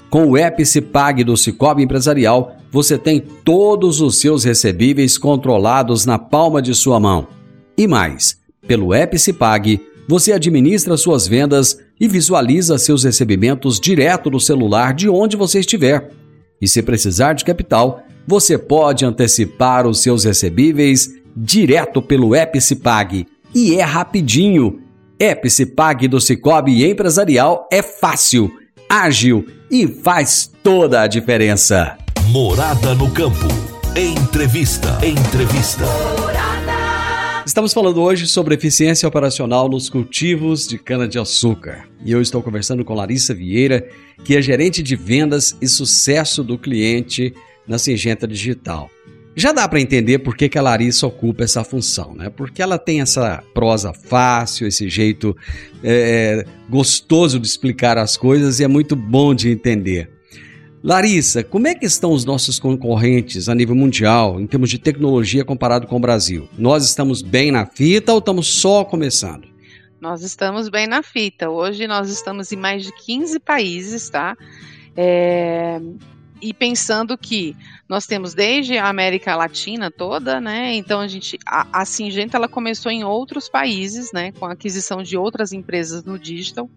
Com 0.08 0.30
o 0.30 0.38
app 0.38 0.64
do 1.22 1.36
Cicobi 1.36 1.82
Empresarial, 1.82 2.56
você 2.72 2.96
tem 2.96 3.20
todos 3.20 4.00
os 4.00 4.18
seus 4.18 4.42
recebíveis 4.42 5.18
controlados 5.18 6.06
na 6.06 6.18
palma 6.18 6.62
de 6.62 6.74
sua 6.74 6.98
mão. 6.98 7.28
E 7.76 7.86
mais, 7.86 8.38
pelo 8.66 8.94
app 8.94 9.14
você 10.08 10.32
administra 10.32 10.96
suas 10.96 11.28
vendas 11.28 11.78
e 12.00 12.08
visualiza 12.08 12.78
seus 12.78 13.04
recebimentos 13.04 13.78
direto 13.78 14.30
no 14.30 14.40
celular 14.40 14.94
de 14.94 15.10
onde 15.10 15.36
você 15.36 15.60
estiver. 15.60 16.10
E 16.58 16.66
se 16.66 16.80
precisar 16.80 17.34
de 17.34 17.44
capital, 17.44 18.02
você 18.26 18.56
pode 18.56 19.04
antecipar 19.04 19.86
os 19.86 20.00
seus 20.00 20.24
recebíveis 20.24 21.19
direto 21.36 22.00
pelo 22.00 22.34
Epicipag. 22.34 23.26
E 23.54 23.76
é 23.76 23.82
rapidinho. 23.82 24.80
Epicipag 25.18 26.08
do 26.08 26.20
Cicobi 26.20 26.88
Empresarial 26.88 27.68
é 27.70 27.82
fácil, 27.82 28.50
ágil 28.88 29.46
e 29.70 29.86
faz 29.86 30.50
toda 30.62 31.02
a 31.02 31.06
diferença. 31.06 31.98
Morada 32.28 32.94
no 32.94 33.10
campo. 33.10 33.46
Entrevista. 33.96 34.98
Entrevista. 35.04 35.84
Estamos 37.44 37.72
falando 37.72 38.00
hoje 38.00 38.28
sobre 38.28 38.54
eficiência 38.54 39.08
operacional 39.08 39.68
nos 39.68 39.90
cultivos 39.90 40.68
de 40.68 40.78
cana-de-açúcar. 40.78 41.88
E 42.04 42.12
eu 42.12 42.22
estou 42.22 42.40
conversando 42.40 42.84
com 42.84 42.94
Larissa 42.94 43.34
Vieira, 43.34 43.88
que 44.24 44.36
é 44.36 44.40
gerente 44.40 44.82
de 44.82 44.94
vendas 44.94 45.56
e 45.60 45.66
sucesso 45.66 46.44
do 46.44 46.56
cliente 46.56 47.34
na 47.66 47.76
Singenta 47.76 48.28
Digital. 48.28 48.88
Já 49.36 49.52
dá 49.52 49.68
para 49.68 49.80
entender 49.80 50.18
por 50.18 50.36
que, 50.36 50.48
que 50.48 50.58
a 50.58 50.62
Larissa 50.62 51.06
ocupa 51.06 51.44
essa 51.44 51.62
função, 51.62 52.14
né? 52.14 52.30
Porque 52.30 52.60
ela 52.60 52.78
tem 52.78 53.00
essa 53.00 53.42
prosa 53.54 53.92
fácil, 53.92 54.66
esse 54.66 54.88
jeito 54.88 55.36
é, 55.84 56.44
gostoso 56.68 57.38
de 57.38 57.46
explicar 57.46 57.96
as 57.96 58.16
coisas 58.16 58.58
e 58.58 58.64
é 58.64 58.68
muito 58.68 58.96
bom 58.96 59.34
de 59.34 59.48
entender. 59.48 60.10
Larissa, 60.82 61.44
como 61.44 61.68
é 61.68 61.74
que 61.74 61.84
estão 61.84 62.10
os 62.10 62.24
nossos 62.24 62.58
concorrentes 62.58 63.48
a 63.48 63.54
nível 63.54 63.74
mundial 63.74 64.40
em 64.40 64.46
termos 64.46 64.70
de 64.70 64.78
tecnologia 64.78 65.44
comparado 65.44 65.86
com 65.86 65.96
o 65.96 66.00
Brasil? 66.00 66.48
Nós 66.58 66.84
estamos 66.84 67.20
bem 67.22 67.52
na 67.52 67.66
fita 67.66 68.12
ou 68.12 68.18
estamos 68.18 68.48
só 68.48 68.82
começando? 68.82 69.46
Nós 70.00 70.22
estamos 70.22 70.70
bem 70.70 70.86
na 70.86 71.02
fita. 71.02 71.50
Hoje 71.50 71.86
nós 71.86 72.08
estamos 72.08 72.50
em 72.50 72.56
mais 72.56 72.82
de 72.82 72.92
15 73.04 73.38
países, 73.40 74.08
tá? 74.08 74.34
É, 74.96 75.78
e 76.40 76.54
pensando 76.54 77.16
que 77.16 77.56
nós 77.88 78.06
temos 78.06 78.34
desde 78.34 78.78
a 78.78 78.88
América 78.88 79.36
Latina 79.36 79.90
toda, 79.90 80.40
né? 80.40 80.74
Então 80.74 81.00
a 81.00 81.08
gente 81.08 81.38
a, 81.46 81.80
a 81.80 81.84
Singenta 81.84 82.36
ela 82.36 82.48
começou 82.48 82.90
em 82.90 83.04
outros 83.04 83.48
países, 83.48 84.12
né? 84.12 84.32
Com 84.32 84.46
a 84.46 84.52
aquisição 84.52 85.02
de 85.02 85.16
outras 85.16 85.52
empresas 85.52 86.04
no 86.04 86.18
digital. 86.18 86.68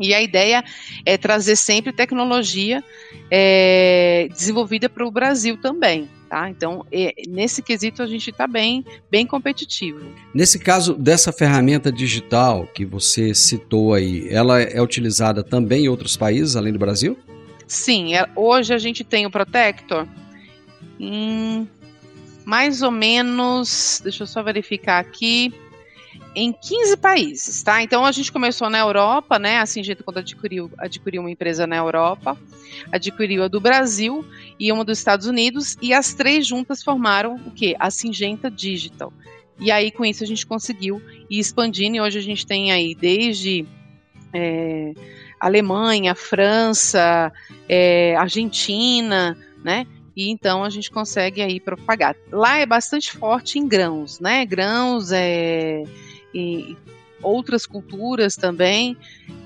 E 0.00 0.14
a 0.14 0.22
ideia 0.22 0.64
é 1.04 1.18
trazer 1.18 1.56
sempre 1.56 1.92
tecnologia 1.92 2.82
é, 3.30 4.28
desenvolvida 4.32 4.88
para 4.88 5.06
o 5.06 5.10
Brasil 5.10 5.58
também. 5.58 6.08
Tá? 6.30 6.48
Então, 6.48 6.86
é, 6.92 7.12
nesse 7.28 7.60
quesito, 7.60 8.02
a 8.02 8.06
gente 8.06 8.30
está 8.30 8.46
bem, 8.46 8.84
bem 9.10 9.26
competitivo. 9.26 10.00
Nesse 10.32 10.60
caso 10.60 10.94
dessa 10.94 11.32
ferramenta 11.32 11.90
digital 11.90 12.68
que 12.72 12.86
você 12.86 13.34
citou 13.34 13.92
aí, 13.92 14.28
ela 14.30 14.62
é 14.62 14.80
utilizada 14.80 15.42
também 15.42 15.84
em 15.84 15.88
outros 15.88 16.16
países 16.16 16.54
além 16.54 16.72
do 16.72 16.78
Brasil? 16.78 17.18
Sim, 17.70 18.16
é, 18.16 18.28
hoje 18.34 18.74
a 18.74 18.78
gente 18.78 19.04
tem 19.04 19.26
o 19.26 19.30
Protector 19.30 20.04
em 20.98 21.68
mais 22.44 22.82
ou 22.82 22.90
menos, 22.90 24.00
deixa 24.02 24.24
eu 24.24 24.26
só 24.26 24.42
verificar 24.42 24.98
aqui, 24.98 25.54
em 26.34 26.52
15 26.52 26.96
países, 26.96 27.62
tá? 27.62 27.80
Então 27.80 28.04
a 28.04 28.10
gente 28.10 28.32
começou 28.32 28.68
na 28.68 28.80
Europa, 28.80 29.38
né? 29.38 29.58
A 29.58 29.66
Singenta 29.66 30.02
quando 30.02 30.18
adquiriu, 30.18 30.68
adquiriu 30.78 31.20
uma 31.20 31.30
empresa 31.30 31.64
na 31.64 31.76
Europa, 31.76 32.36
adquiriu 32.90 33.44
a 33.44 33.48
do 33.48 33.60
Brasil 33.60 34.24
e 34.58 34.72
uma 34.72 34.84
dos 34.84 34.98
Estados 34.98 35.28
Unidos 35.28 35.76
e 35.80 35.94
as 35.94 36.12
três 36.12 36.48
juntas 36.48 36.82
formaram 36.82 37.36
o 37.36 37.52
quê? 37.52 37.76
A 37.78 37.88
Singenta 37.88 38.50
Digital. 38.50 39.12
E 39.60 39.70
aí 39.70 39.92
com 39.92 40.04
isso 40.04 40.24
a 40.24 40.26
gente 40.26 40.44
conseguiu 40.44 41.00
ir 41.30 41.38
expandindo 41.38 41.98
e 41.98 42.00
hoje 42.00 42.18
a 42.18 42.22
gente 42.22 42.44
tem 42.44 42.72
aí 42.72 42.96
desde 42.96 43.64
é, 44.32 44.92
Alemanha, 45.40 46.14
França, 46.14 47.32
é, 47.68 48.14
Argentina, 48.16 49.36
né? 49.64 49.86
E 50.14 50.30
então 50.30 50.62
a 50.62 50.68
gente 50.70 50.90
consegue 50.90 51.40
aí 51.40 51.58
propagar. 51.58 52.14
Lá 52.30 52.58
é 52.58 52.66
bastante 52.66 53.12
forte 53.12 53.58
em 53.58 53.66
grãos, 53.66 54.20
né? 54.20 54.44
Grãos 54.44 55.10
é 55.12 55.82
e 56.34 56.76
outras 57.22 57.66
culturas 57.66 58.36
também. 58.36 58.96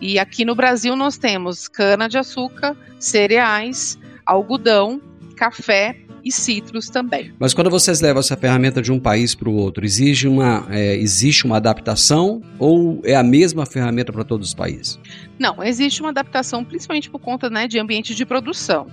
E 0.01 0.19
aqui 0.19 0.45
no 0.45 0.55
Brasil 0.55 0.97
nós 0.97 1.17
temos 1.17 1.69
cana-de-açúcar, 1.69 2.77
cereais, 2.99 3.99
algodão, 4.27 5.01
café 5.37 6.04
e 6.25 6.33
citros 6.33 6.89
também. 6.89 7.33
Mas 7.39 7.53
quando 7.53 7.71
vocês 7.71 8.01
levam 8.01 8.21
essa 8.21 8.37
ferramenta 8.37 8.81
de 8.81 8.91
um 8.91 8.99
país 8.99 9.35
para 9.35 9.49
o 9.49 9.55
outro, 9.55 9.85
exige 9.85 10.27
uma, 10.27 10.67
é, 10.71 10.97
existe 10.97 11.45
uma 11.45 11.59
adaptação 11.59 12.43
ou 12.59 13.01
é 13.05 13.15
a 13.15 13.23
mesma 13.23 13.67
ferramenta 13.67 14.13
para 14.13 14.25
todos 14.25 14.49
os 14.49 14.55
países? 14.55 14.99
Não, 15.39 15.63
existe 15.63 16.01
uma 16.01 16.11
adaptação 16.11 16.65
principalmente 16.65 17.11
por 17.11 17.21
conta 17.21 17.51
né, 17.51 17.69
de 17.69 17.79
ambiente 17.79 18.15
de 18.15 18.25
produção. 18.25 18.87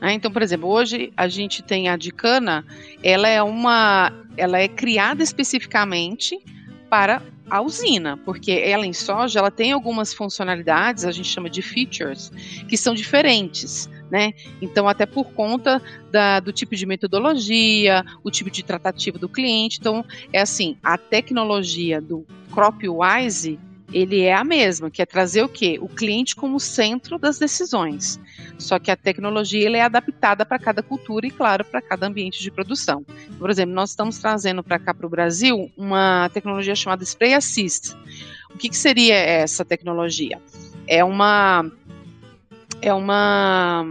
Né? 0.00 0.14
Então, 0.14 0.30
por 0.30 0.42
exemplo, 0.42 0.68
hoje 0.68 1.12
a 1.16 1.28
gente 1.28 1.62
tem 1.62 1.88
a 1.88 1.96
de 1.96 2.10
cana, 2.10 2.64
ela 3.02 3.28
é 3.28 3.42
uma, 3.42 4.12
ela 4.36 4.58
é 4.58 4.68
criada 4.68 5.22
especificamente 5.22 6.38
para 6.88 7.22
a 7.50 7.60
usina, 7.62 8.16
porque 8.24 8.52
ela 8.52 8.86
em 8.86 8.92
soja 8.92 9.38
ela 9.38 9.50
tem 9.50 9.72
algumas 9.72 10.12
funcionalidades, 10.12 11.04
a 11.04 11.12
gente 11.12 11.28
chama 11.28 11.48
de 11.48 11.62
features, 11.62 12.30
que 12.68 12.76
são 12.76 12.94
diferentes. 12.94 13.88
Né? 14.10 14.32
Então, 14.62 14.88
até 14.88 15.04
por 15.04 15.32
conta 15.32 15.82
da, 16.10 16.40
do 16.40 16.50
tipo 16.50 16.74
de 16.74 16.86
metodologia, 16.86 18.04
o 18.24 18.30
tipo 18.30 18.50
de 18.50 18.62
tratativa 18.62 19.18
do 19.18 19.28
cliente. 19.28 19.78
Então, 19.78 20.04
é 20.32 20.40
assim, 20.40 20.78
a 20.82 20.96
tecnologia 20.96 22.00
do 22.00 22.24
CropWise 22.50 23.58
ele 23.92 24.22
é 24.22 24.34
a 24.34 24.44
mesma, 24.44 24.90
que 24.90 25.00
é 25.00 25.06
trazer 25.06 25.42
o 25.42 25.48
quê? 25.48 25.78
O 25.80 25.88
cliente 25.88 26.36
como 26.36 26.60
centro 26.60 27.18
das 27.18 27.38
decisões. 27.38 28.20
Só 28.58 28.78
que 28.78 28.90
a 28.90 28.96
tecnologia 28.96 29.64
ele 29.64 29.78
é 29.78 29.82
adaptada 29.82 30.44
para 30.44 30.58
cada 30.58 30.82
cultura 30.82 31.26
e, 31.26 31.30
claro, 31.30 31.64
para 31.64 31.80
cada 31.80 32.06
ambiente 32.06 32.42
de 32.42 32.50
produção. 32.50 33.04
Por 33.38 33.48
exemplo, 33.48 33.74
nós 33.74 33.90
estamos 33.90 34.18
trazendo 34.18 34.62
para 34.62 34.78
cá 34.78 34.92
para 34.92 35.06
o 35.06 35.10
Brasil 35.10 35.70
uma 35.76 36.28
tecnologia 36.34 36.74
chamada 36.74 37.02
Spray 37.02 37.34
Assist. 37.34 37.94
O 38.50 38.58
que, 38.58 38.68
que 38.68 38.76
seria 38.76 39.14
essa 39.14 39.64
tecnologia? 39.64 40.38
É 40.86 41.02
uma 41.02 41.70
é 42.80 42.92
uma 42.92 43.84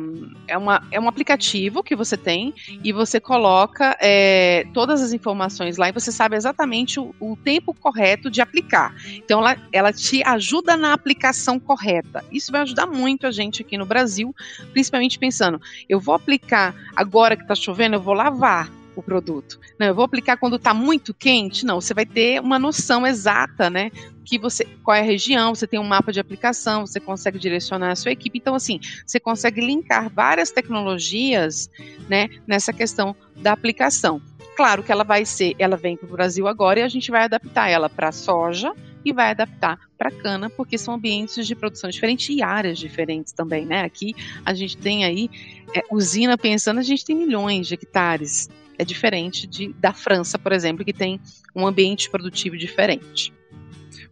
é, 0.48 0.58
uma, 0.58 0.88
é 0.92 1.00
um 1.00 1.08
aplicativo 1.08 1.84
que 1.84 1.96
você 1.96 2.16
tem 2.16 2.54
e 2.84 2.94
você 2.94 3.20
coloca 3.20 3.98
é, 4.00 4.66
todas 4.74 5.02
as 5.02 5.12
informações 5.14 5.78
lá 5.78 5.90
e 5.90 5.92
você 5.92 6.12
sabe 6.12 6.36
exatamente 6.36 7.00
o, 7.00 7.14
o, 7.20 7.36
tempo 7.36 7.74
correto 7.74 8.32
de 8.32 8.42
aplicar. 8.42 8.96
Então 9.14 9.40
ela, 9.40 9.58
ela 9.72 9.94
te 9.94 10.24
ajuda 10.24 10.78
na 10.78 10.94
aplicação 10.94 11.60
correta. 11.60 12.24
Isso 12.32 12.52
vai 12.52 12.62
ajudar 12.62 12.88
muito 12.88 13.28
a 13.28 13.32
gente 13.32 13.62
aqui 13.62 13.78
no 13.78 13.86
Brasil, 13.86 14.34
principalmente 14.72 15.20
pensando, 15.20 15.62
eu 15.90 16.00
vou 16.00 16.16
aplicar 16.16 16.74
agora 16.96 17.36
que 17.36 17.44
está 17.44 17.56
chovendo, 17.56 17.96
eu 17.96 18.02
vou 18.02 18.14
lavar 18.14 18.72
o 19.00 19.04
produto. 19.04 19.60
Não, 19.80 19.88
eu 19.88 19.96
vou 19.96 20.06
aplicar 20.06 20.38
quando 20.38 20.56
está 20.56 20.74
muito 20.74 21.14
quente? 21.14 21.66
Não, 21.66 21.80
você 21.80 21.94
vai 21.94 22.06
ter 22.06 22.42
uma 22.42 22.60
noção 22.60 23.06
exata, 23.06 23.70
né? 23.70 23.92
Que 24.26 24.38
você, 24.38 24.66
qual 24.84 24.96
é 24.96 25.00
a 25.00 25.04
região, 25.04 25.54
você 25.56 25.68
tem 25.68 25.80
um 25.80 25.84
mapa 25.84 26.12
de 26.12 26.20
aplicação, 26.20 26.86
você 26.86 27.00
consegue 27.00 27.40
direcionar 27.40 27.92
a 27.92 27.96
sua 27.96 28.12
equipe. 28.12 28.38
Então, 28.38 28.56
assim, 28.56 28.80
você 29.06 29.20
consegue 29.20 29.62
linkar 29.62 30.10
várias 30.10 30.52
tecnologias, 30.52 31.70
né, 32.10 32.30
nessa 32.46 32.74
questão 32.74 33.16
da 33.36 33.54
aplicação. 33.54 34.22
Claro 34.58 34.82
que 34.82 34.92
ela 34.92 35.04
vai 35.04 35.24
ser, 35.24 35.56
ela 35.60 35.78
vem 35.78 35.96
para 35.96 36.08
o 36.08 36.12
Brasil 36.12 36.48
agora 36.48 36.80
e 36.80 36.84
a 36.84 36.88
gente 36.88 37.12
vai 37.12 37.24
adaptar 37.24 37.70
ela 37.70 37.88
para 37.88 38.12
soja 38.12 38.74
e 39.06 39.14
vai 39.14 39.30
adaptar 39.30 39.80
para 39.98 40.12
cana, 40.12 40.50
porque 40.50 40.78
são 40.78 40.96
ambientes 40.96 41.46
de 41.46 41.56
produção 41.56 41.90
diferentes 41.90 42.28
e 42.30 42.42
áreas 42.42 42.78
diferentes 42.78 43.32
também, 43.32 43.66
né? 43.66 43.84
Aqui 43.84 44.16
a 44.44 44.54
gente 44.54 44.76
tem 44.76 45.06
aí 45.06 45.30
é, 45.76 45.84
usina 45.92 46.38
pensando, 46.38 46.80
a 46.80 46.84
gente 46.84 47.06
tem 47.06 47.16
milhões 47.16 47.68
de 47.68 47.76
hectares 47.76 48.50
é 48.78 48.86
diferente 48.86 49.48
de, 49.48 49.74
da 49.74 49.94
França, 49.94 50.38
por 50.38 50.52
exemplo, 50.52 50.86
que 50.86 50.94
tem 50.94 51.20
um 51.56 51.66
ambiente 51.66 52.10
produtivo 52.10 52.58
diferente. 52.58 53.34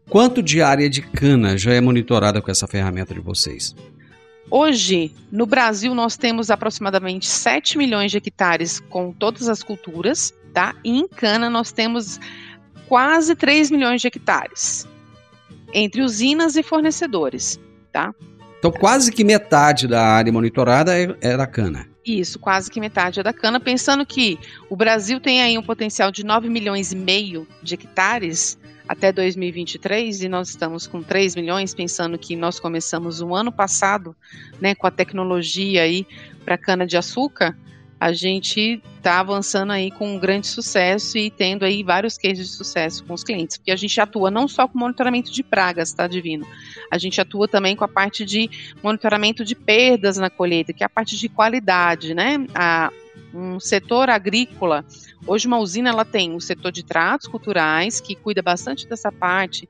Quanto 0.10 0.42
de 0.42 0.62
área 0.62 0.90
de 0.90 1.02
cana 1.02 1.58
já 1.58 1.74
é 1.74 1.82
monitorada 1.82 2.42
com 2.42 2.52
essa 2.52 2.68
ferramenta 2.68 3.14
de 3.14 3.20
vocês? 3.20 3.76
Hoje, 4.50 5.12
no 5.32 5.46
Brasil, 5.46 5.96
nós 5.96 6.16
temos 6.16 6.52
aproximadamente 6.52 7.26
7 7.26 7.78
milhões 7.78 8.12
de 8.12 8.18
hectares 8.18 8.80
com 8.80 9.12
todas 9.12 9.50
as 9.50 9.64
culturas, 9.64 10.34
tá? 10.54 10.76
E 10.84 11.00
em 11.00 11.08
cana 11.08 11.50
nós 11.50 11.72
temos 11.72 12.20
quase 12.88 13.36
3 13.36 13.72
milhões 13.72 14.02
de 14.02 14.08
hectares, 14.08 14.88
entre 15.74 16.02
usinas 16.02 16.56
e 16.56 16.62
fornecedores, 16.62 17.60
tá? 17.92 18.14
Então, 18.60 18.72
quase 18.72 19.12
que 19.12 19.24
metade 19.24 19.88
da 19.88 20.04
área 20.04 20.32
monitorada 20.32 20.98
é, 20.98 21.16
é 21.22 21.36
da 21.36 21.48
cana. 21.48 21.88
Isso, 22.06 22.38
quase 22.38 22.70
que 22.70 22.80
metade 22.80 23.20
é 23.20 23.24
da 23.24 23.34
cana. 23.34 23.60
Pensando 23.60 24.06
que 24.06 24.38
o 24.70 24.76
Brasil 24.76 25.20
tem 25.20 25.42
aí 25.42 25.58
um 25.58 25.64
potencial 25.64 26.12
de 26.12 26.24
9 26.24 26.48
milhões 26.50 26.92
e 26.92 26.96
meio 26.96 27.48
de 27.64 27.74
hectares 27.74 28.60
até 28.88 29.12
2023 29.12 30.22
e 30.22 30.30
nós 30.30 30.50
estamos 30.50 30.86
com 30.86 31.02
3 31.02 31.36
milhões, 31.36 31.74
pensando 31.74 32.20
que 32.20 32.36
nós 32.36 32.60
começamos 32.60 33.22
o 33.22 33.34
ano 33.34 33.52
passado, 33.52 34.16
né, 34.62 34.76
com 34.76 34.86
a 34.86 34.92
tecnologia 34.92 35.82
aí 35.82 36.06
para 36.44 36.60
cana 36.60 36.86
de 36.86 36.96
açúcar, 36.96 37.58
a 38.00 38.12
gente 38.12 38.82
está 38.98 39.20
avançando 39.20 39.72
aí 39.72 39.90
com 39.90 40.16
um 40.16 40.20
grande 40.20 40.48
sucesso 40.48 41.18
e 41.18 41.30
tendo 41.30 41.64
aí 41.64 41.84
vários 41.84 42.18
cases 42.18 42.50
de 42.50 42.54
sucesso 42.54 43.04
com 43.06 43.14
os 43.14 43.24
clientes, 43.24 43.58
porque 43.58 43.72
a 43.72 43.76
gente 43.76 44.00
atua 44.02 44.30
não 44.30 44.48
só 44.48 44.68
com 44.68 44.78
monitoramento 44.78 45.32
de 45.32 45.44
pragas, 45.44 45.94
tá, 45.94 46.08
Divino? 46.08 46.46
A 46.92 46.98
gente 46.98 47.22
atua 47.22 47.48
também 47.48 47.76
com 47.76 47.84
a 47.84 47.88
parte 47.88 48.26
de 48.26 48.50
monitoramento 48.84 49.46
de 49.46 49.56
perdas 49.56 50.18
na 50.18 50.30
colheita, 50.30 50.74
que 50.74 50.84
é 50.84 50.86
a 50.86 50.90
parte 50.90 51.18
de 51.18 51.30
qualidade, 51.30 52.14
né? 52.14 52.46
A, 52.54 52.92
um 53.34 53.60
setor 53.60 54.10
agrícola, 54.10 54.86
hoje 55.28 55.48
uma 55.48 55.60
usina 55.60 55.90
ela 55.90 56.06
tem 56.06 56.32
um 56.32 56.40
setor 56.40 56.72
de 56.72 56.84
tratos 56.84 57.28
culturais, 57.28 58.00
que 58.00 58.16
cuida 58.16 58.42
bastante 58.42 58.88
dessa 58.88 59.12
parte 59.12 59.70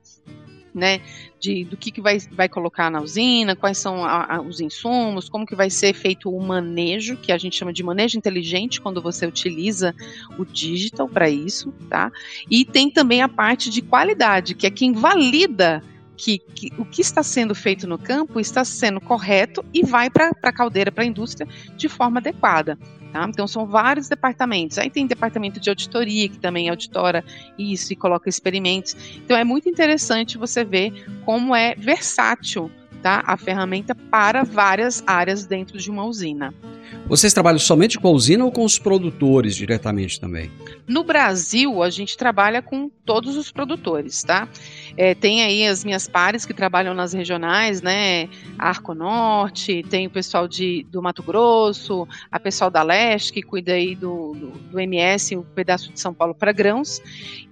né, 0.76 1.00
de, 1.40 1.64
do 1.64 1.76
que, 1.76 1.90
que 1.90 2.02
vai, 2.02 2.18
vai 2.30 2.48
colocar 2.50 2.90
na 2.90 3.00
usina, 3.00 3.56
quais 3.56 3.78
são 3.78 4.04
a, 4.04 4.36
a, 4.36 4.40
os 4.42 4.60
insumos, 4.60 5.26
como 5.26 5.46
que 5.46 5.56
vai 5.56 5.70
ser 5.70 5.94
feito 5.94 6.30
o 6.30 6.38
manejo, 6.38 7.16
que 7.16 7.32
a 7.32 7.38
gente 7.38 7.56
chama 7.56 7.72
de 7.72 7.82
manejo 7.82 8.18
inteligente, 8.18 8.80
quando 8.80 9.00
você 9.00 9.26
utiliza 9.26 9.94
o 10.38 10.44
digital 10.44 11.08
para 11.08 11.30
isso, 11.30 11.72
tá? 11.88 12.12
E 12.50 12.62
tem 12.64 12.90
também 12.90 13.22
a 13.22 13.28
parte 13.28 13.70
de 13.70 13.80
qualidade, 13.80 14.54
que 14.54 14.66
é 14.66 14.70
quem 14.70 14.92
valida 14.92 15.82
que, 16.16 16.38
que, 16.38 16.72
o 16.78 16.84
que 16.84 17.00
está 17.00 17.22
sendo 17.22 17.54
feito 17.54 17.86
no 17.86 17.98
campo 17.98 18.40
está 18.40 18.64
sendo 18.64 19.00
correto 19.00 19.64
e 19.72 19.84
vai 19.84 20.08
para 20.10 20.30
a 20.42 20.52
caldeira, 20.52 20.90
para 20.90 21.04
a 21.04 21.06
indústria, 21.06 21.46
de 21.76 21.88
forma 21.88 22.18
adequada. 22.18 22.78
Tá? 23.12 23.26
Então, 23.28 23.46
são 23.46 23.66
vários 23.66 24.08
departamentos. 24.08 24.78
Aí 24.78 24.90
tem 24.90 25.06
departamento 25.06 25.60
de 25.60 25.68
auditoria, 25.68 26.28
que 26.28 26.38
também 26.38 26.68
auditora 26.68 27.24
isso 27.58 27.92
e 27.92 27.96
coloca 27.96 28.28
experimentos. 28.28 28.96
Então, 29.16 29.36
é 29.36 29.44
muito 29.44 29.68
interessante 29.68 30.38
você 30.38 30.64
ver 30.64 30.92
como 31.24 31.54
é 31.54 31.74
versátil 31.74 32.70
tá? 33.02 33.22
a 33.26 33.36
ferramenta 33.36 33.94
para 33.94 34.44
várias 34.44 35.02
áreas 35.06 35.46
dentro 35.46 35.78
de 35.78 35.90
uma 35.90 36.04
usina. 36.04 36.54
Vocês 37.08 37.32
trabalham 37.32 37.58
somente 37.58 37.98
com 37.98 38.08
a 38.08 38.10
usina 38.10 38.44
ou 38.44 38.50
com 38.50 38.64
os 38.64 38.78
produtores 38.78 39.54
diretamente 39.54 40.20
também? 40.20 40.50
No 40.88 41.04
Brasil, 41.04 41.82
a 41.82 41.90
gente 41.90 42.16
trabalha 42.16 42.60
com 42.60 42.88
todos 43.04 43.36
os 43.36 43.52
produtores, 43.52 44.22
tá? 44.24 44.48
É, 44.96 45.14
tem 45.14 45.42
aí 45.42 45.66
as 45.66 45.84
minhas 45.84 46.08
pares 46.08 46.44
que 46.44 46.52
trabalham 46.52 46.94
nas 46.94 47.12
regionais, 47.12 47.80
né? 47.80 48.28
Arco 48.58 48.94
Norte, 48.94 49.84
tem 49.88 50.06
o 50.06 50.10
pessoal 50.10 50.48
de, 50.48 50.84
do 50.90 51.00
Mato 51.00 51.22
Grosso, 51.22 52.08
a 52.30 52.40
pessoal 52.40 52.70
da 52.70 52.82
Leste, 52.82 53.32
que 53.32 53.42
cuida 53.42 53.72
aí 53.72 53.94
do, 53.94 54.34
do, 54.34 54.50
do 54.50 54.80
MS, 54.80 55.36
o 55.36 55.42
pedaço 55.42 55.92
de 55.92 56.00
São 56.00 56.12
Paulo 56.12 56.34
para 56.34 56.52
grãos. 56.52 57.00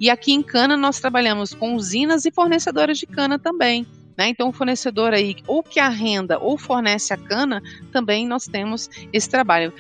E 0.01 0.11
aqui 0.11 0.33
em 0.33 0.43
Cana 0.43 0.77
nós 0.77 0.99
trabalhamos 1.01 1.55
com 1.55 1.75
usinas 1.75 2.25
e 2.25 2.33
fornecedoras 2.33 2.99
de 2.99 3.07
cana 3.07 3.39
também. 3.39 3.87
Né? 4.17 4.29
Então, 4.29 4.49
o 4.49 4.53
fornecedor 4.53 5.13
aí, 5.13 5.37
ou 5.47 5.63
que 5.63 5.81
arrenda 5.81 6.39
ou 6.39 6.57
fornece 6.57 7.13
a 7.13 7.17
cana, 7.17 7.63
também 7.93 8.27
nós 8.27 8.47
temos 8.47 8.89
esse 9.13 9.29
trabalho. 9.29 9.73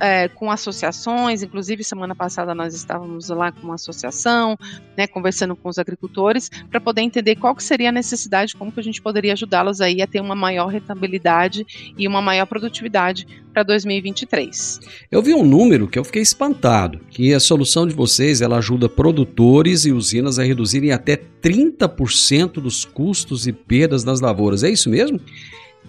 É, 0.00 0.28
com 0.28 0.50
associações, 0.50 1.42
inclusive 1.42 1.82
semana 1.84 2.14
passada 2.14 2.54
nós 2.54 2.74
estávamos 2.74 3.28
lá 3.28 3.52
com 3.52 3.62
uma 3.62 3.74
associação, 3.74 4.56
né, 4.96 5.06
conversando 5.06 5.56
com 5.56 5.68
os 5.68 5.78
agricultores, 5.78 6.50
para 6.70 6.80
poder 6.80 7.02
entender 7.02 7.36
qual 7.36 7.54
que 7.54 7.62
seria 7.62 7.88
a 7.88 7.92
necessidade, 7.92 8.54
como 8.56 8.72
que 8.72 8.80
a 8.80 8.82
gente 8.82 9.00
poderia 9.00 9.32
ajudá-los 9.32 9.80
aí 9.80 10.02
a 10.02 10.06
ter 10.06 10.20
uma 10.20 10.34
maior 10.34 10.66
rentabilidade 10.66 11.66
e 11.96 12.06
uma 12.06 12.20
maior 12.20 12.46
produtividade 12.46 13.26
para 13.52 13.62
2023. 13.62 14.80
Eu 15.10 15.22
vi 15.22 15.34
um 15.34 15.44
número 15.44 15.86
que 15.86 15.98
eu 15.98 16.04
fiquei 16.04 16.22
espantado, 16.22 17.00
que 17.10 17.34
a 17.34 17.40
solução 17.40 17.86
de 17.86 17.94
vocês 17.94 18.40
ela 18.40 18.58
ajuda 18.58 18.88
produtores 18.88 19.84
e 19.84 19.92
usinas 19.92 20.38
a 20.38 20.42
reduzirem 20.42 20.92
até 20.92 21.16
30% 21.16 22.54
dos 22.54 22.84
custos 22.84 23.46
e 23.46 23.52
perdas 23.52 24.04
nas 24.04 24.20
lavouras. 24.20 24.62
É 24.62 24.70
isso 24.70 24.88
mesmo? 24.88 25.20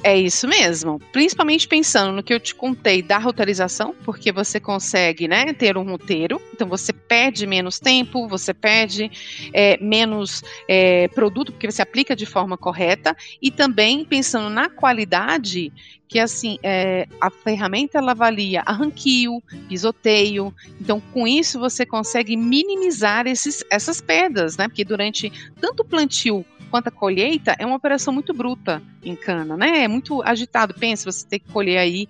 É 0.01 0.17
isso 0.17 0.47
mesmo. 0.47 0.99
Principalmente 1.11 1.67
pensando 1.67 2.11
no 2.13 2.23
que 2.23 2.33
eu 2.33 2.39
te 2.39 2.55
contei 2.55 3.01
da 3.01 3.17
roteirização, 3.17 3.95
porque 4.03 4.31
você 4.31 4.59
consegue 4.59 5.27
né, 5.27 5.53
ter 5.53 5.77
um 5.77 5.83
roteiro, 5.83 6.41
então 6.53 6.67
você 6.67 6.91
perde 6.91 7.45
menos 7.45 7.79
tempo, 7.79 8.27
você 8.27 8.53
perde 8.53 9.11
é, 9.53 9.77
menos 9.81 10.43
é, 10.67 11.07
produto, 11.09 11.51
porque 11.51 11.69
você 11.71 11.81
aplica 11.81 12.15
de 12.15 12.25
forma 12.25 12.57
correta, 12.57 13.15
e 13.41 13.51
também 13.51 14.03
pensando 14.03 14.49
na 14.49 14.69
qualidade, 14.69 15.71
que 16.07 16.19
assim, 16.19 16.59
é, 16.61 17.07
a 17.19 17.29
ferramenta 17.29 17.97
ela 17.97 18.11
avalia 18.11 18.61
arranquio, 18.65 19.41
pisoteio, 19.67 20.53
então 20.79 21.01
com 21.11 21.27
isso 21.27 21.59
você 21.59 21.85
consegue 21.85 22.37
minimizar 22.37 23.25
esses, 23.25 23.63
essas 23.71 23.99
perdas, 23.99 24.57
né? 24.57 24.67
Porque 24.67 24.83
durante 24.83 25.31
tanto 25.59 25.83
plantio 25.83 26.45
quanto 26.73 26.87
a 26.87 26.91
colheita, 26.91 27.55
é 27.59 27.67
uma 27.67 27.75
operação 27.75 28.11
muito 28.11 28.33
bruta 28.33 28.81
em 29.03 29.15
cana, 29.15 29.55
né? 29.55 29.83
É 29.83 29.87
muito 29.87 30.23
agitado. 30.23 30.73
Pensa, 30.73 31.11
você 31.11 31.23
tem 31.23 31.39
que 31.39 31.51
colher 31.51 31.77
aí 31.77 32.07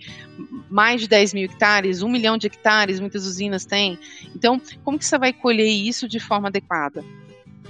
mais 0.69 1.01
de 1.01 1.07
10 1.09 1.33
mil 1.33 1.43
hectares, 1.43 2.01
um 2.01 2.07
milhão 2.07 2.37
de 2.37 2.47
hectares, 2.47 2.97
muitas 2.97 3.25
usinas 3.25 3.65
têm. 3.65 3.99
Então, 4.33 4.61
como 4.81 4.97
que 4.97 5.03
você 5.03 5.17
vai 5.17 5.33
colher 5.33 5.67
isso 5.67 6.07
de 6.07 6.17
forma 6.17 6.47
adequada? 6.47 7.03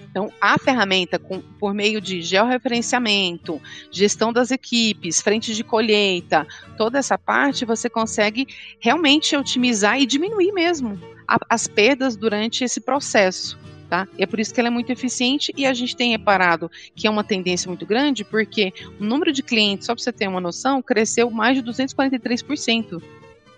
Então, 0.08 0.32
a 0.40 0.60
ferramenta, 0.60 1.18
com, 1.18 1.42
por 1.60 1.74
meio 1.74 2.00
de 2.00 2.22
georreferenciamento, 2.22 3.60
gestão 3.90 4.32
das 4.32 4.52
equipes, 4.52 5.20
frente 5.20 5.56
de 5.56 5.64
colheita, 5.64 6.46
toda 6.78 7.00
essa 7.00 7.18
parte, 7.18 7.66
você 7.66 7.90
consegue 7.90 8.48
realmente 8.80 9.36
otimizar 9.36 10.00
e 10.00 10.06
diminuir 10.06 10.52
mesmo 10.52 11.02
a, 11.28 11.40
as 11.50 11.68
perdas 11.68 12.16
durante 12.16 12.64
esse 12.64 12.80
processo. 12.80 13.58
Tá? 13.90 14.08
E 14.18 14.24
é 14.24 14.26
por 14.26 14.40
isso 14.40 14.54
que 14.54 14.60
ela 14.60 14.70
é 14.70 14.72
muito 14.72 14.92
eficiente 14.92 15.54
e 15.56 15.66
a 15.66 15.74
gente 15.74 15.96
tem 15.96 16.12
reparado 16.12 16.72
que 16.96 17.06
é 17.06 17.10
uma 17.10 17.24
tendência 17.24 17.68
muito 17.68 17.86
grande, 17.86 18.24
porque 18.24 18.74
o 19.00 19.04
número 19.04 19.32
de 19.32 19.44
clientes, 19.44 19.86
só 19.86 19.94
para 19.94 20.04
você 20.04 20.12
ter 20.12 20.28
uma 20.28 20.42
noção, 20.42 20.82
cresceu 20.82 21.30
mais 21.30 21.56
de 21.56 21.64
243% 21.64 23.02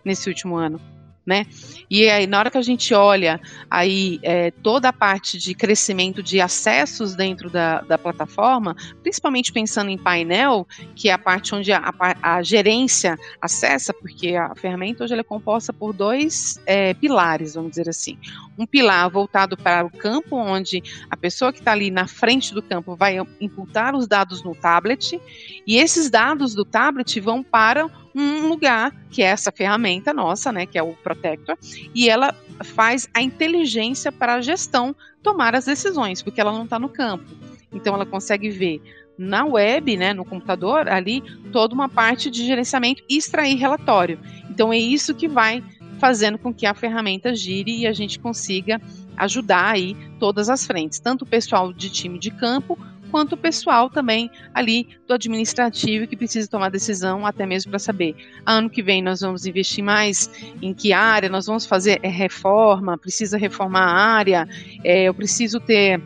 nesse 0.04 0.28
último 0.28 0.56
ano 0.56 0.82
né? 1.26 1.46
E 1.90 2.08
aí, 2.10 2.28
na 2.28 2.38
hora 2.38 2.52
que 2.52 2.58
a 2.58 2.62
gente 2.62 2.94
olha 2.94 3.42
aí 3.70 4.20
é, 4.22 4.52
toda 4.52 4.90
a 4.90 4.94
parte 4.94 5.38
de 5.40 5.56
crescimento 5.56 6.22
de 6.22 6.40
acessos 6.40 7.16
dentro 7.16 7.50
da, 7.50 7.82
da 7.82 7.98
plataforma, 7.98 8.76
principalmente 9.02 9.52
pensando 9.52 9.90
em 9.90 9.98
painel, 9.98 10.68
que 10.96 11.10
é 11.10 11.14
a 11.14 11.18
parte 11.18 11.56
onde 11.56 11.72
a, 11.72 11.94
a, 12.00 12.38
a 12.38 12.44
gerência 12.44 13.18
acessa, 13.42 13.94
porque 13.94 14.36
a 14.36 14.54
ferramenta 14.56 15.04
hoje 15.04 15.16
é 15.16 15.24
composta 15.24 15.74
por 15.74 15.94
dois 15.94 16.62
é, 16.66 16.94
pilares, 16.94 17.56
vamos 17.56 17.72
dizer 17.72 17.90
assim. 17.90 18.18
Um 18.58 18.66
pilar 18.66 19.10
voltado 19.10 19.58
para 19.58 19.86
o 19.86 19.90
campo, 19.90 20.36
onde 20.36 20.84
a 21.10 21.18
pessoa 21.18 21.52
que 21.52 21.60
está 21.60 21.72
ali 21.72 21.90
na 21.90 22.08
frente 22.08 22.54
do 22.54 22.62
campo 22.62 22.96
vai 22.96 23.18
imputar 23.42 23.96
os 23.96 24.08
dados 24.08 24.44
no 24.44 24.54
tablet, 24.56 25.20
e 25.66 25.78
esses 25.78 26.10
dados 26.10 26.54
do 26.54 26.64
tablet 26.64 27.20
vão 27.20 27.42
para 27.42 27.90
um 28.15 28.47
lugar, 28.47 28.95
que 29.12 29.21
é 29.21 29.25
essa 29.25 29.51
ferramenta 29.51 30.13
nossa, 30.13 30.51
né, 30.51 30.65
que 30.65 30.78
é 30.78 30.84
o 30.84 30.93
Protector, 30.93 31.58
e 31.93 32.10
ela 32.10 32.34
faz 32.63 33.10
a 33.13 33.21
inteligência 33.21 34.12
para 34.12 34.36
a 34.36 34.41
gestão 34.41 34.95
tomar 35.21 35.54
as 35.54 35.65
decisões, 35.65 36.21
porque 36.21 36.39
ela 36.39 36.54
não 36.54 36.63
está 36.63 36.80
no 36.80 36.88
campo. 36.88 37.25
Então 37.73 37.93
ela 37.93 38.06
consegue 38.06 38.49
ver 38.49 38.82
na 39.17 39.45
web, 39.45 39.97
né, 39.97 40.13
no 40.13 40.23
computador, 40.23 40.88
ali, 40.88 41.21
toda 41.51 41.73
uma 41.73 41.89
parte 41.89 42.30
de 42.32 42.45
gerenciamento 42.45 43.04
e 43.10 43.17
extrair 43.17 43.56
relatório. 43.56 44.19
Então 44.49 44.71
é 44.71 44.78
isso 44.78 45.13
que 45.13 45.28
vai 45.28 45.63
fazendo 45.99 46.38
com 46.38 46.54
que 46.54 46.65
a 46.65 46.73
ferramenta 46.73 47.34
gire 47.34 47.80
e 47.80 47.88
a 47.88 47.93
gente 47.93 48.19
consiga 48.19 48.82
ajudar 49.17 49.71
aí 49.71 49.95
todas 50.19 50.49
as 50.49 50.65
frentes, 50.65 50.99
tanto 50.99 51.23
o 51.23 51.28
pessoal 51.28 51.71
de 51.71 51.89
time 51.89 52.19
de 52.19 52.32
campo 52.32 52.78
quanto 53.15 53.36
o 53.36 53.38
pessoal 53.38 53.89
também 53.89 54.30
ali 54.54 54.89
do 55.08 55.13
administrativo 55.13 56.06
que 56.06 56.17
precisa 56.17 56.49
tomar 56.49 56.67
decisão 56.67 57.25
até 57.25 57.45
mesmo 57.45 57.69
para 57.69 57.80
saber. 57.80 58.13
Ano 58.45 58.69
que 58.69 58.84
vem 58.84 59.01
nós 59.01 59.21
vamos 59.21 59.45
investir 59.45 59.82
mais 59.82 60.30
em 60.62 60.73
que 60.73 60.91
área, 60.91 61.30
nós 61.30 61.45
vamos 61.45 61.65
fazer 61.65 61.97
é, 62.04 62.10
reforma, 62.10 62.97
precisa 62.97 63.38
reformar 63.38 63.86
a 63.86 64.15
área, 64.17 64.49
é, 64.84 65.04
eu 65.04 65.13
preciso 65.13 65.62
ter 65.62 66.01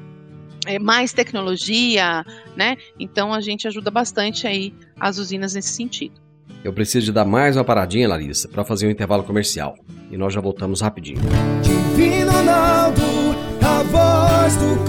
é, 0.68 0.78
mais 0.78 1.12
tecnologia, 1.12 2.24
né? 2.56 2.78
Então 3.00 3.34
a 3.34 3.42
gente 3.42 3.68
ajuda 3.68 3.90
bastante 3.90 4.46
aí 4.46 4.72
as 5.00 5.18
usinas 5.18 5.56
nesse 5.56 5.70
sentido. 5.70 6.14
Eu 6.64 6.72
preciso 6.72 7.08
de 7.08 7.12
dar 7.12 7.26
mais 7.26 7.58
uma 7.58 7.64
paradinha, 7.64 8.08
Larissa, 8.08 8.48
para 8.48 8.64
fazer 8.64 8.86
um 8.86 8.92
intervalo 8.92 9.24
comercial. 9.24 9.74
E 10.12 10.16
nós 10.16 10.32
já 10.32 10.42
voltamos 10.42 10.82
rapidinho. 10.82 11.22
Divino 11.64 12.32
Ronaldo, 12.32 13.02
a 13.66 13.82
voz 13.82 14.56
do 14.58 14.89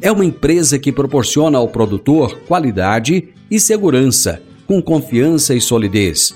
É 0.00 0.12
uma 0.12 0.24
empresa 0.24 0.78
que 0.78 0.92
proporciona 0.92 1.58
ao 1.58 1.68
produtor 1.68 2.38
qualidade 2.46 3.30
e 3.50 3.58
segurança, 3.58 4.40
com 4.64 4.80
confiança 4.80 5.54
e 5.54 5.60
solidez. 5.60 6.32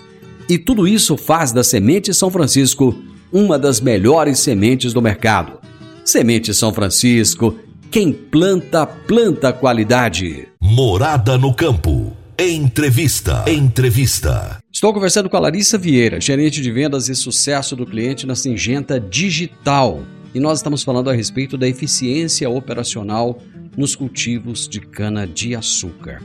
E 0.49 0.59
tudo 0.59 0.89
isso 0.89 1.17
faz 1.17 1.53
da 1.53 1.63
Semente 1.63 2.13
São 2.13 2.29
Francisco 2.29 2.93
uma 3.33 3.57
das 3.57 3.81
melhores 3.81 4.41
sementes 4.41 4.93
do 4.93 5.01
mercado. 5.01 5.61
Semente 6.05 6.53
São 6.53 6.75
Francisco, 6.75 7.57
quem 7.89 8.13
planta, 8.13 8.85
planta 8.85 9.53
qualidade. 9.53 10.49
Morada 10.61 11.39
no 11.39 11.55
campo. 11.55 12.17
Entrevista. 12.37 13.45
Entrevista. 13.47 14.59
Estou 14.73 14.93
conversando 14.93 15.31
com 15.31 15.37
a 15.37 15.41
Larissa 15.41 15.79
Vieira, 15.79 16.21
gerente 16.21 16.61
de 16.61 16.73
vendas 16.73 17.09
e 17.09 17.15
sucesso 17.15 17.77
do 17.77 17.87
cliente 17.87 18.27
na 18.27 18.35
Singenta 18.35 18.99
Digital. 18.99 20.03
E 20.35 20.41
nós 20.41 20.59
estamos 20.59 20.83
falando 20.83 21.11
a 21.11 21.13
respeito 21.15 21.57
da 21.57 21.69
eficiência 21.69 22.51
operacional 22.51 23.39
nos 23.77 23.95
cultivos 23.97 24.69
de 24.69 24.81
cana-de-açúcar. 24.81 26.23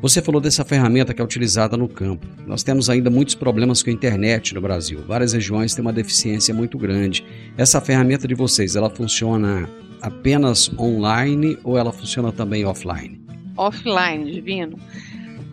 Você 0.00 0.22
falou 0.22 0.40
dessa 0.40 0.64
ferramenta 0.64 1.12
que 1.12 1.20
é 1.20 1.24
utilizada 1.24 1.76
no 1.76 1.88
campo. 1.88 2.24
Nós 2.46 2.62
temos 2.62 2.88
ainda 2.88 3.10
muitos 3.10 3.34
problemas 3.34 3.82
com 3.82 3.90
a 3.90 3.92
internet 3.92 4.54
no 4.54 4.60
Brasil. 4.60 5.00
Várias 5.06 5.32
regiões 5.32 5.74
têm 5.74 5.82
uma 5.82 5.92
deficiência 5.92 6.54
muito 6.54 6.78
grande. 6.78 7.24
Essa 7.56 7.80
ferramenta 7.80 8.28
de 8.28 8.34
vocês, 8.34 8.76
ela 8.76 8.88
funciona 8.88 9.68
apenas 10.00 10.70
online 10.78 11.58
ou 11.64 11.76
ela 11.76 11.92
funciona 11.92 12.30
também 12.30 12.64
offline? 12.64 13.20
Offline, 13.56 14.30
Divino. 14.30 14.78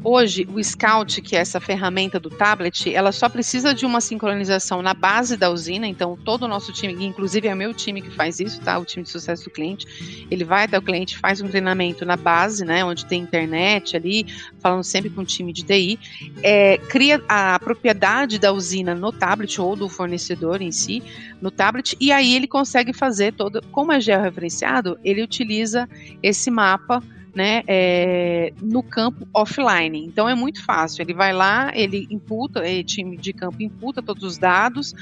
Hoje, 0.07 0.47
o 0.53 0.63
Scout, 0.63 1.19
que 1.19 1.35
é 1.35 1.39
essa 1.39 1.59
ferramenta 1.59 2.19
do 2.19 2.29
tablet, 2.29 2.93
ela 2.93 3.11
só 3.11 3.27
precisa 3.27 3.73
de 3.73 3.87
uma 3.87 3.99
sincronização 3.99 4.79
na 4.83 4.93
base 4.93 5.35
da 5.35 5.49
usina. 5.49 5.87
Então, 5.87 6.15
todo 6.15 6.43
o 6.43 6.47
nosso 6.47 6.71
time, 6.71 6.93
inclusive 7.03 7.47
é 7.47 7.53
o 7.55 7.57
meu 7.57 7.73
time 7.73 8.03
que 8.03 8.11
faz 8.11 8.39
isso, 8.39 8.61
tá? 8.61 8.77
O 8.77 8.85
time 8.85 9.01
de 9.01 9.09
sucesso 9.09 9.45
do 9.45 9.49
cliente, 9.49 10.27
ele 10.29 10.43
vai 10.43 10.65
até 10.65 10.77
o 10.77 10.81
cliente, 10.83 11.17
faz 11.17 11.41
um 11.41 11.47
treinamento 11.47 12.05
na 12.05 12.15
base, 12.15 12.63
né? 12.63 12.85
Onde 12.85 13.03
tem 13.07 13.23
internet 13.23 13.97
ali, 13.97 14.27
falando 14.59 14.83
sempre 14.83 15.09
com 15.09 15.21
o 15.21 15.25
time 15.25 15.51
de 15.51 15.63
TI, 15.63 15.99
é, 16.43 16.77
cria 16.77 17.19
a 17.27 17.57
propriedade 17.57 18.37
da 18.37 18.51
usina 18.53 18.93
no 18.93 19.11
tablet 19.11 19.59
ou 19.59 19.75
do 19.75 19.89
fornecedor 19.89 20.61
em 20.61 20.71
si, 20.71 21.01
no 21.41 21.49
tablet, 21.49 21.97
e 21.99 22.11
aí 22.11 22.35
ele 22.35 22.47
consegue 22.47 22.93
fazer 22.93 23.33
todo, 23.33 23.59
como 23.71 23.91
é 23.91 23.99
georreferenciado, 23.99 24.99
ele 25.03 25.23
utiliza 25.23 25.89
esse 26.21 26.51
mapa 26.51 27.01
né, 27.35 27.63
é, 27.67 28.53
no 28.61 28.81
campo 28.81 29.27
offline. 29.33 30.05
Então 30.05 30.27
é 30.27 30.33
muito 30.33 30.63
fácil. 30.63 31.01
Ele 31.01 31.13
vai 31.13 31.33
lá, 31.33 31.71
ele 31.75 32.07
imputa, 32.09 32.61
o 32.61 32.83
time 32.83 33.17
de 33.17 33.33
campo 33.33 33.61
imputa 33.61 34.01
todos 34.01 34.23
os 34.23 34.37
dados, 34.37 34.93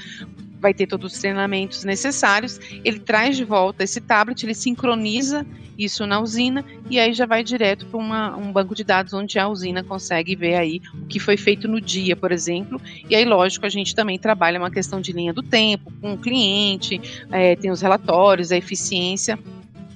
vai 0.60 0.74
ter 0.74 0.86
todos 0.86 1.12
os 1.12 1.20
treinamentos 1.20 1.84
necessários, 1.84 2.58
ele 2.82 2.98
traz 2.98 3.36
de 3.36 3.44
volta 3.44 3.84
esse 3.84 4.00
tablet, 4.00 4.42
ele 4.42 4.54
sincroniza 4.54 5.46
isso 5.76 6.06
na 6.06 6.20
usina 6.20 6.64
e 6.88 6.98
aí 6.98 7.12
já 7.12 7.26
vai 7.26 7.42
direto 7.42 7.84
para 7.86 8.36
um 8.36 8.52
banco 8.52 8.74
de 8.74 8.84
dados 8.84 9.12
onde 9.12 9.38
a 9.38 9.48
usina 9.48 9.82
consegue 9.82 10.34
ver 10.34 10.54
aí 10.54 10.80
o 10.94 11.06
que 11.06 11.18
foi 11.18 11.36
feito 11.36 11.68
no 11.68 11.80
dia, 11.80 12.16
por 12.16 12.32
exemplo. 12.32 12.80
E 13.10 13.14
aí, 13.14 13.24
lógico, 13.24 13.66
a 13.66 13.68
gente 13.68 13.94
também 13.94 14.18
trabalha 14.18 14.58
uma 14.58 14.70
questão 14.70 15.00
de 15.00 15.12
linha 15.12 15.32
do 15.32 15.42
tempo 15.42 15.92
com 16.00 16.14
o 16.14 16.18
cliente, 16.18 17.00
é, 17.30 17.56
tem 17.56 17.70
os 17.70 17.82
relatórios, 17.82 18.50
a 18.52 18.56
eficiência. 18.56 19.38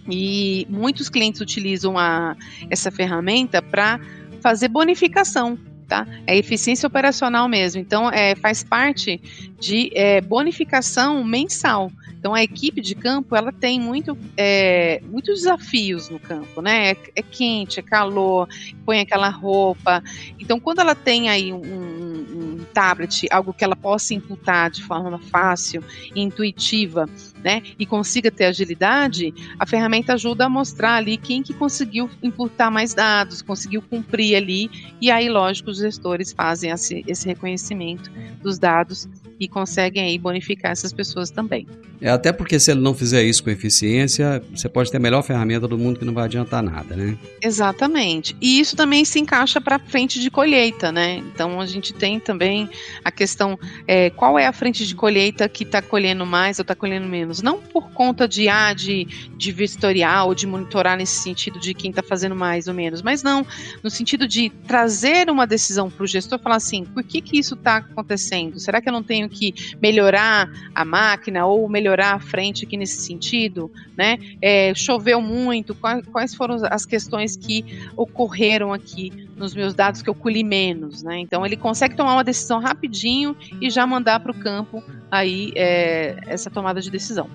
E 0.08 0.66
muitos 0.70 1.08
clientes 1.08 1.40
utilizam 1.40 1.98
a, 1.98 2.36
essa 2.70 2.90
ferramenta 2.90 3.60
para 3.60 4.00
fazer 4.40 4.68
bonificação 4.68 5.58
tá? 5.88 6.06
É 6.26 6.36
eficiência 6.36 6.86
operacional 6.86 7.48
mesmo. 7.48 7.80
Então, 7.80 8.10
é, 8.10 8.36
faz 8.36 8.62
parte 8.62 9.20
de 9.58 9.90
é, 9.94 10.20
bonificação 10.20 11.24
mensal. 11.24 11.90
Então, 12.18 12.34
a 12.34 12.42
equipe 12.42 12.80
de 12.80 12.94
campo, 12.96 13.36
ela 13.36 13.52
tem 13.52 13.80
muito, 13.80 14.18
é, 14.36 15.00
muitos 15.06 15.40
desafios 15.40 16.10
no 16.10 16.18
campo, 16.18 16.60
né? 16.60 16.90
É, 16.90 16.96
é, 17.16 17.22
quente, 17.22 17.78
é 17.78 17.82
calor, 17.82 18.48
põe 18.84 19.00
aquela 19.00 19.28
roupa. 19.28 20.02
Então, 20.38 20.58
quando 20.58 20.80
ela 20.80 20.96
tem 20.96 21.28
aí 21.28 21.52
um, 21.52 21.62
um, 21.62 22.56
um 22.60 22.64
tablet, 22.74 23.26
algo 23.30 23.52
que 23.52 23.62
ela 23.62 23.76
possa 23.76 24.14
imputar 24.14 24.68
de 24.68 24.82
forma 24.82 25.18
fácil 25.18 25.82
e 26.14 26.20
intuitiva, 26.20 27.08
né, 27.42 27.62
e 27.78 27.86
consiga 27.86 28.30
ter 28.30 28.46
agilidade, 28.46 29.32
a 29.58 29.66
ferramenta 29.66 30.14
ajuda 30.14 30.46
a 30.46 30.48
mostrar 30.48 30.96
ali 30.96 31.16
quem 31.16 31.42
que 31.42 31.54
conseguiu 31.54 32.10
imputar 32.22 32.70
mais 32.70 32.94
dados, 32.94 33.42
conseguiu 33.42 33.82
cumprir 33.82 34.36
ali, 34.36 34.70
e 35.00 35.10
aí, 35.10 35.28
lógico, 35.28 35.70
os 35.70 35.78
gestores 35.78 36.32
fazem 36.32 36.70
esse, 36.70 37.04
esse 37.06 37.26
reconhecimento 37.26 38.10
dos 38.42 38.58
dados 38.58 39.08
e 39.38 39.46
conseguem 39.48 40.02
aí 40.02 40.18
bonificar 40.18 40.72
essas 40.72 40.92
pessoas 40.92 41.30
também. 41.30 41.66
É, 42.00 42.10
até 42.10 42.32
porque 42.32 42.58
se 42.60 42.70
ele 42.70 42.80
não 42.80 42.94
fizer 42.94 43.22
isso 43.24 43.42
com 43.42 43.50
eficiência, 43.50 44.42
você 44.54 44.68
pode 44.68 44.90
ter 44.90 44.98
a 44.98 45.00
melhor 45.00 45.22
ferramenta 45.22 45.66
do 45.66 45.76
mundo 45.76 45.98
que 45.98 46.04
não 46.04 46.14
vai 46.14 46.24
adiantar 46.24 46.62
nada, 46.62 46.94
né? 46.94 47.16
Exatamente. 47.42 48.36
E 48.40 48.60
isso 48.60 48.76
também 48.76 49.04
se 49.04 49.18
encaixa 49.18 49.60
para 49.60 49.76
a 49.76 49.78
frente 49.78 50.20
de 50.20 50.30
colheita, 50.30 50.92
né? 50.92 51.16
Então 51.16 51.60
a 51.60 51.66
gente 51.66 51.92
tem 51.92 52.20
também 52.20 52.68
a 53.04 53.10
questão 53.10 53.58
é, 53.86 54.10
qual 54.10 54.38
é 54.38 54.46
a 54.46 54.52
frente 54.52 54.86
de 54.86 54.94
colheita 54.94 55.48
que 55.48 55.64
está 55.64 55.82
colhendo 55.82 56.24
mais 56.24 56.58
ou 56.58 56.62
está 56.62 56.74
colhendo 56.74 57.08
menos. 57.08 57.27
Não 57.42 57.60
por 57.60 57.90
conta 57.92 58.26
de 58.26 58.48
ah, 58.48 58.72
de, 58.72 59.04
de 59.36 59.52
vistorial 59.52 60.34
de 60.34 60.46
monitorar 60.46 60.96
nesse 60.96 61.22
sentido 61.22 61.58
de 61.60 61.74
quem 61.74 61.90
está 61.90 62.02
fazendo 62.02 62.34
mais 62.34 62.66
ou 62.68 62.74
menos, 62.74 63.02
mas 63.02 63.22
não, 63.22 63.46
no 63.82 63.90
sentido 63.90 64.26
de 64.26 64.50
trazer 64.66 65.30
uma 65.30 65.46
decisão 65.46 65.90
para 65.90 66.04
o 66.04 66.06
gestor 66.06 66.38
falar 66.38 66.56
assim, 66.56 66.84
por 66.84 67.02
que, 67.02 67.20
que 67.20 67.38
isso 67.38 67.54
está 67.54 67.76
acontecendo? 67.76 68.58
Será 68.58 68.80
que 68.80 68.88
eu 68.88 68.92
não 68.92 69.02
tenho 69.02 69.28
que 69.28 69.54
melhorar 69.80 70.50
a 70.74 70.84
máquina 70.84 71.46
ou 71.46 71.68
melhorar 71.68 72.14
a 72.14 72.20
frente 72.20 72.64
aqui 72.64 72.76
nesse 72.76 73.02
sentido, 73.02 73.70
né? 73.96 74.18
É, 74.40 74.72
choveu 74.74 75.20
muito, 75.20 75.74
quais, 75.74 76.06
quais 76.06 76.34
foram 76.34 76.56
as 76.70 76.86
questões 76.86 77.36
que 77.36 77.64
ocorreram 77.96 78.72
aqui 78.72 79.27
nos 79.38 79.54
meus 79.54 79.74
dados 79.74 80.02
que 80.02 80.10
eu 80.10 80.14
colhi 80.14 80.42
menos, 80.42 81.02
né? 81.02 81.18
Então 81.18 81.46
ele 81.46 81.56
consegue 81.56 81.96
tomar 81.96 82.14
uma 82.14 82.24
decisão 82.24 82.60
rapidinho 82.60 83.36
e 83.60 83.70
já 83.70 83.86
mandar 83.86 84.20
para 84.20 84.32
o 84.32 84.34
campo 84.34 84.82
aí 85.10 85.52
é, 85.54 86.16
essa 86.26 86.50
tomada 86.50 86.80
de 86.80 86.90
decisão. 86.90 87.28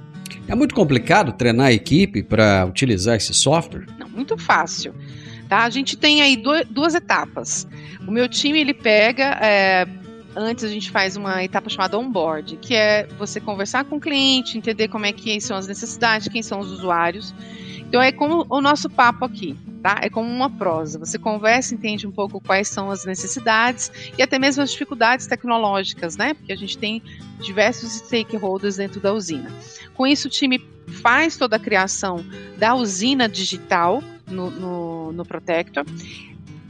É 0.48 0.56
muito 0.56 0.76
complicado 0.76 1.32
treinar 1.34 1.68
a 1.68 1.74
equipe 1.74 2.22
para 2.22 2.66
utilizar 2.66 3.16
esse 3.16 3.34
software? 3.34 3.86
Não, 3.98 4.10
muito 4.10 4.38
fácil. 4.38 4.94
Tá? 5.48 5.64
A 5.64 5.70
gente 5.70 5.96
tem 5.96 6.22
aí 6.22 6.42
duas 6.70 6.96
etapas. 6.96 7.68
O 8.08 8.12
meu 8.12 8.28
time 8.28 8.60
ele 8.60 8.74
pega 8.74 9.38
é, 9.42 9.88
antes 10.36 10.64
a 10.64 10.68
gente 10.68 10.92
faz 10.92 11.16
uma 11.16 11.44
etapa 11.44 11.70
chamada 11.70 11.98
onboard, 11.98 12.58
que 12.58 12.76
é 12.76 13.08
você 13.18 13.40
conversar 13.40 13.86
com 13.86 13.98
o 13.98 14.00
cliente, 14.00 14.58
entender 14.58 14.88
como 14.88 15.06
é 15.06 15.12
que 15.12 15.40
são 15.40 15.56
as 15.56 15.68
necessidades, 15.68 16.28
quem 16.28 16.42
são 16.42 16.60
os 16.60 16.72
usuários. 16.72 17.34
Então 17.80 18.02
é 18.02 18.12
como 18.12 18.46
o 18.50 18.62
nosso 18.62 18.90
papo 18.90 19.26
aqui, 19.26 19.56
tá? 19.84 20.00
É 20.02 20.10
como 20.10 20.30
uma 20.30 20.50
prosa. 20.50 20.98
Você 20.98 21.20
conversa, 21.20 21.76
entende 21.76 22.08
um 22.08 22.12
pouco 22.12 22.40
quais 22.40 22.70
são 22.70 22.90
as 22.90 23.04
necessidades 23.06 23.92
e 24.18 24.24
até 24.24 24.40
mesmo 24.40 24.64
as 24.64 24.72
dificuldades 24.72 25.28
tecnológicas, 25.28 26.16
né? 26.16 26.34
Porque 26.34 26.54
a 26.54 26.56
gente 26.56 26.78
tem 26.78 27.04
diversos 27.42 27.92
stakeholders 27.92 28.78
dentro 28.78 29.02
da 29.02 29.14
usina. 29.14 29.52
Com 29.94 30.08
isso, 30.08 30.30
o 30.30 30.32
time 30.32 30.66
faz 31.02 31.36
toda 31.36 31.58
a 31.58 31.60
criação 31.60 32.26
da 32.58 32.74
usina 32.74 33.28
digital 33.28 34.02
no, 34.26 34.50
no, 34.50 35.12
no 35.12 35.26
Protector 35.26 35.86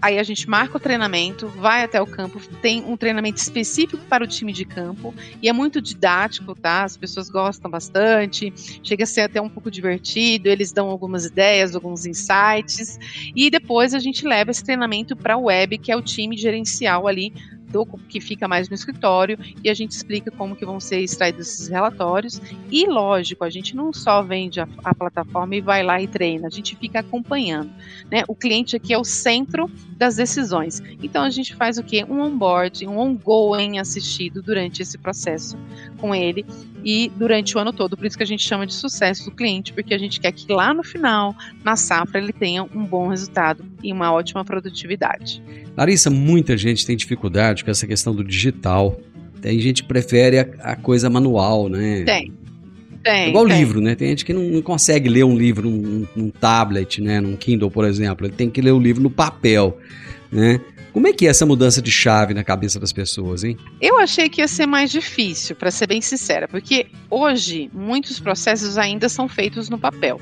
Aí 0.03 0.19
a 0.19 0.23
gente 0.23 0.49
marca 0.49 0.75
o 0.75 0.79
treinamento, 0.81 1.47
vai 1.47 1.81
até 1.81 2.01
o 2.01 2.05
campo, 2.05 2.37
tem 2.61 2.83
um 2.83 2.97
treinamento 2.97 3.39
específico 3.39 4.03
para 4.09 4.21
o 4.21 4.27
time 4.27 4.51
de 4.51 4.65
campo 4.65 5.15
e 5.41 5.47
é 5.47 5.53
muito 5.53 5.81
didático, 5.81 6.53
tá? 6.53 6.83
As 6.83 6.97
pessoas 6.97 7.29
gostam 7.29 7.71
bastante, 7.71 8.53
chega 8.83 9.05
a 9.05 9.07
ser 9.07 9.21
até 9.21 9.41
um 9.41 9.47
pouco 9.47 9.71
divertido, 9.71 10.49
eles 10.49 10.73
dão 10.73 10.89
algumas 10.89 11.25
ideias, 11.25 11.73
alguns 11.73 12.05
insights 12.05 12.99
e 13.33 13.49
depois 13.49 13.93
a 13.93 13.99
gente 13.99 14.27
leva 14.27 14.51
esse 14.51 14.61
treinamento 14.61 15.15
para 15.15 15.35
a 15.35 15.37
web, 15.37 15.77
que 15.77 15.89
é 15.89 15.95
o 15.95 16.01
time 16.01 16.35
gerencial 16.35 17.07
ali 17.07 17.31
do 17.73 17.85
que 18.07 18.21
fica 18.21 18.47
mais 18.47 18.69
no 18.69 18.75
escritório 18.75 19.37
e 19.63 19.69
a 19.69 19.73
gente 19.73 19.91
explica 19.91 20.29
como 20.29 20.55
que 20.55 20.63
vão 20.63 20.79
ser 20.79 20.99
extraídos 20.99 21.47
esses 21.47 21.67
relatórios. 21.67 22.39
E 22.71 22.85
lógico, 22.85 23.43
a 23.43 23.49
gente 23.49 23.75
não 23.75 23.91
só 23.91 24.21
vende 24.21 24.61
a, 24.61 24.67
a 24.83 24.93
plataforma 24.93 25.55
e 25.55 25.61
vai 25.61 25.81
lá 25.81 25.99
e 25.99 26.07
treina, 26.07 26.47
a 26.47 26.51
gente 26.51 26.75
fica 26.75 26.99
acompanhando. 26.99 27.71
Né? 28.11 28.23
O 28.27 28.35
cliente 28.35 28.75
aqui 28.75 28.93
é 28.93 28.97
o 28.97 29.03
centro 29.03 29.69
das 29.97 30.15
decisões. 30.15 30.81
Então 31.01 31.23
a 31.23 31.31
gente 31.31 31.55
faz 31.55 31.79
o 31.79 31.83
que? 31.83 32.03
Um 32.03 32.21
onboard, 32.21 32.85
um 32.87 32.99
ongoing 32.99 33.79
assistido 33.79 34.43
durante 34.43 34.83
esse 34.83 34.97
processo 34.97 35.57
com 35.97 36.13
ele 36.13 36.45
e 36.85 37.11
durante 37.15 37.57
o 37.57 37.59
ano 37.59 37.73
todo. 37.73 37.97
Por 37.97 38.05
isso 38.05 38.17
que 38.17 38.23
a 38.23 38.27
gente 38.27 38.43
chama 38.43 38.67
de 38.67 38.73
sucesso 38.73 39.25
do 39.25 39.31
cliente, 39.31 39.73
porque 39.73 39.95
a 39.95 39.97
gente 39.97 40.19
quer 40.19 40.31
que 40.31 40.51
lá 40.51 40.73
no 40.73 40.83
final, 40.83 41.35
na 41.63 41.75
safra, 41.75 42.19
ele 42.19 42.33
tenha 42.33 42.63
um 42.63 42.85
bom 42.85 43.07
resultado 43.07 43.72
e 43.83 43.91
uma 43.91 44.11
ótima 44.11 44.45
produtividade. 44.45 45.43
Larissa, 45.75 46.09
muita 46.09 46.55
gente 46.55 46.85
tem 46.85 46.95
dificuldade 46.95 47.63
com 47.63 47.71
essa 47.71 47.85
questão 47.85 48.15
do 48.15 48.23
digital. 48.23 48.99
Tem 49.41 49.59
gente 49.59 49.83
que 49.83 49.87
prefere 49.87 50.39
a, 50.39 50.47
a 50.59 50.75
coisa 50.75 51.09
manual, 51.09 51.67
né? 51.67 52.03
Tem. 52.03 52.33
Tem, 53.03 53.13
é 53.13 53.29
Igual 53.29 53.45
tem. 53.47 53.57
livro, 53.57 53.81
né? 53.81 53.95
Tem 53.95 54.07
gente 54.09 54.23
que 54.23 54.31
não, 54.31 54.43
não 54.43 54.61
consegue 54.61 55.09
ler 55.09 55.25
um 55.25 55.37
livro 55.37 55.69
num, 55.69 56.07
num, 56.15 56.29
tablet, 56.29 57.01
né? 57.01 57.19
Num 57.19 57.35
Kindle, 57.35 57.69
por 57.69 57.83
exemplo. 57.83 58.25
Ele 58.25 58.33
tem 58.33 58.49
que 58.49 58.61
ler 58.61 58.71
o 58.71 58.79
livro 58.79 59.03
no 59.03 59.09
papel, 59.09 59.77
né? 60.31 60.61
Como 60.93 61.07
é 61.07 61.11
que 61.11 61.25
é 61.25 61.29
essa 61.29 61.45
mudança 61.45 61.81
de 61.81 61.91
chave 61.91 62.35
na 62.35 62.43
cabeça 62.43 62.79
das 62.79 62.93
pessoas, 62.93 63.43
hein? 63.43 63.57
Eu 63.81 63.99
achei 63.99 64.29
que 64.29 64.41
ia 64.41 64.47
ser 64.47 64.67
mais 64.67 64.91
difícil, 64.91 65.55
para 65.55 65.71
ser 65.71 65.87
bem 65.87 65.99
sincera, 66.01 66.47
porque 66.47 66.85
hoje 67.09 67.69
muitos 67.73 68.19
processos 68.19 68.77
ainda 68.77 69.09
são 69.09 69.27
feitos 69.27 69.69
no 69.69 69.77
papel. 69.77 70.21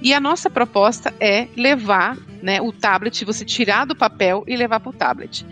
E 0.00 0.14
a 0.14 0.20
nossa 0.20 0.48
proposta 0.48 1.12
é 1.18 1.48
levar 1.56 2.16
né, 2.42 2.60
o 2.60 2.72
tablet, 2.72 3.24
você 3.24 3.44
tirar 3.44 3.84
do 3.84 3.96
papel 3.96 4.44
e 4.46 4.56
levar 4.56 4.80
para 4.80 4.90
o 4.90 4.92
tablet. 4.92 5.44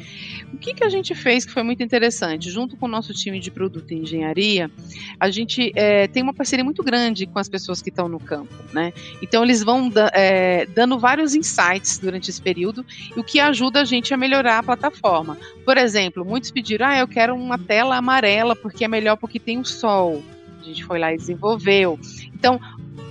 O 0.53 0.59
que, 0.59 0.73
que 0.73 0.85
a 0.85 0.89
gente 0.89 1.15
fez 1.15 1.45
que 1.45 1.53
foi 1.53 1.63
muito 1.63 1.83
interessante? 1.83 2.51
Junto 2.51 2.77
com 2.77 2.87
o 2.87 2.89
nosso 2.89 3.13
time 3.13 3.41
de 3.41 3.51
produto 3.51 3.91
e 3.91 3.97
engenharia, 3.97 4.71
a 5.19 5.29
gente 5.29 5.73
é, 5.75 6.07
tem 6.07 6.23
uma 6.23 6.33
parceria 6.33 6.65
muito 6.65 6.83
grande 6.83 7.27
com 7.27 7.39
as 7.39 7.49
pessoas 7.49 7.83
que 7.83 7.91
estão 7.91 8.09
no 8.09 8.21
campo. 8.21 8.55
Né? 8.73 8.93
Então, 9.21 9.43
eles 9.43 9.63
vão 9.63 9.89
da, 9.89 10.11
é, 10.15 10.65
dando 10.67 10.99
vários 10.99 11.35
insights 11.35 11.99
durante 11.99 12.31
esse 12.31 12.41
período, 12.41 12.87
o 13.17 13.25
que 13.25 13.41
ajuda 13.41 13.81
a 13.81 13.85
gente 13.85 14.15
a 14.15 14.17
melhorar 14.17 14.59
a 14.59 14.63
plataforma. 14.63 15.37
Por 15.65 15.77
exemplo, 15.77 16.25
muitos 16.25 16.51
pediram: 16.51 16.87
ah, 16.87 16.99
eu 16.99 17.09
quero 17.09 17.35
uma 17.35 17.59
tela 17.59 17.97
amarela 17.97 18.55
porque 18.55 18.85
é 18.85 18.89
melhor 18.89 19.17
porque 19.17 19.41
tem 19.41 19.59
o 19.59 19.65
sol. 19.65 20.23
A 20.61 20.65
gente 20.65 20.85
foi 20.85 20.99
lá 20.99 21.13
e 21.13 21.17
desenvolveu. 21.17 21.99
Então, 22.35 22.61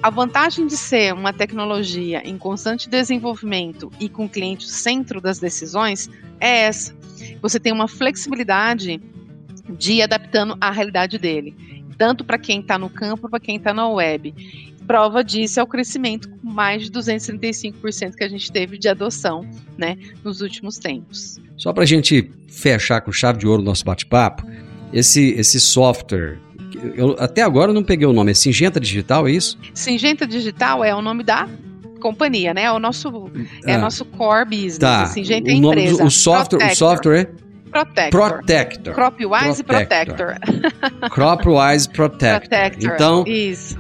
a 0.06 0.10
vantagem 0.12 0.68
de 0.68 0.78
ser 0.78 1.16
uma 1.16 1.34
tecnologia 1.34 2.22
em 2.24 2.38
constante 2.38 2.88
desenvolvimento 2.88 3.92
e 4.00 4.08
com 4.08 4.26
o 4.26 4.30
cliente 4.30 4.70
centro 4.70 5.20
das 5.20 5.40
decisões 5.40 6.08
é 6.40 6.66
essa. 6.66 6.96
Você 7.42 7.60
tem 7.60 7.74
uma 7.74 7.88
flexibilidade 7.88 9.02
de 9.68 9.94
ir 9.94 10.04
adaptando 10.04 10.56
à 10.62 10.70
realidade 10.70 11.18
dele, 11.18 11.56
tanto 11.98 12.24
para 12.24 12.38
quem 12.38 12.60
está 12.60 12.78
no 12.78 12.88
campo, 12.88 13.28
para 13.28 13.40
quem 13.40 13.56
está 13.56 13.74
na 13.74 13.90
web. 13.90 14.32
Prova 14.86 15.24
disso 15.24 15.60
é 15.60 15.64
o 15.64 15.68
crescimento 15.68 16.30
com 16.30 16.52
mais 16.52 16.84
de 16.84 16.92
235% 16.92 18.14
que 18.14 18.24
a 18.24 18.30
gente 18.30 18.52
teve 18.52 18.78
de 18.78 18.88
adoção 18.88 19.44
né, 19.76 19.98
nos 20.24 20.40
últimos 20.40 20.78
tempos. 20.78 21.42
Só 21.58 21.74
para 21.74 21.82
a 21.82 21.88
gente 21.88 22.32
fechar 22.48 23.02
com 23.02 23.12
chave 23.12 23.40
de 23.40 23.48
ouro 23.48 23.64
o 23.64 23.66
nosso 23.66 23.84
bate-papo, 23.84 24.46
esse, 24.94 25.32
esse 25.32 25.60
software 25.60 26.45
eu, 26.96 27.16
até 27.20 27.42
agora 27.42 27.72
eu 27.72 27.74
não 27.74 27.84
peguei 27.84 28.08
o 28.08 28.14
nome. 28.14 28.32
É 28.32 28.34
Singenta 28.34 28.80
Digital, 28.80 29.28
é 29.28 29.32
isso? 29.32 29.58
Singenta 29.74 30.26
Digital 30.26 30.84
é 30.84 30.94
o 30.96 31.02
nome 31.02 31.24
da 31.24 31.48
companhia, 32.02 32.54
né? 32.54 32.64
É 32.64 32.72
o 32.72 32.80
nosso, 32.80 33.32
é 33.66 33.74
ah, 33.74 33.78
nosso 33.78 34.06
core 34.06 34.46
business. 34.46 34.78
Tá. 34.78 35.06
Singenta 35.08 35.50
é 35.50 35.56
o 35.56 35.60
nome 35.60 35.82
empresa. 35.82 36.04
O, 36.04 36.12
software, 36.12 36.72
o 36.72 36.76
software 36.76 37.20
é? 37.22 37.46
Protector. 37.72 38.30
Protector. 38.30 38.94
Cropwise 38.94 39.64
Protector. 39.64 40.36
Protector. 40.38 41.10
Cropwise 41.10 41.90
Protector. 41.90 42.50
Protector. 42.50 42.94
Então, 42.94 43.24
isso. 43.28 43.78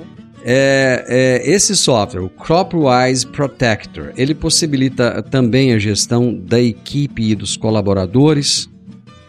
É, 0.47 1.05
é, 1.07 1.49
esse 1.49 1.75
software, 1.75 2.21
o 2.21 2.29
Cropwise 2.29 3.25
Protector, 3.25 4.11
ele 4.15 4.35
possibilita 4.35 5.23
também 5.23 5.73
a 5.73 5.79
gestão 5.79 6.35
da 6.35 6.59
equipe 6.59 7.31
e 7.31 7.35
dos 7.35 7.57
colaboradores? 7.57 8.69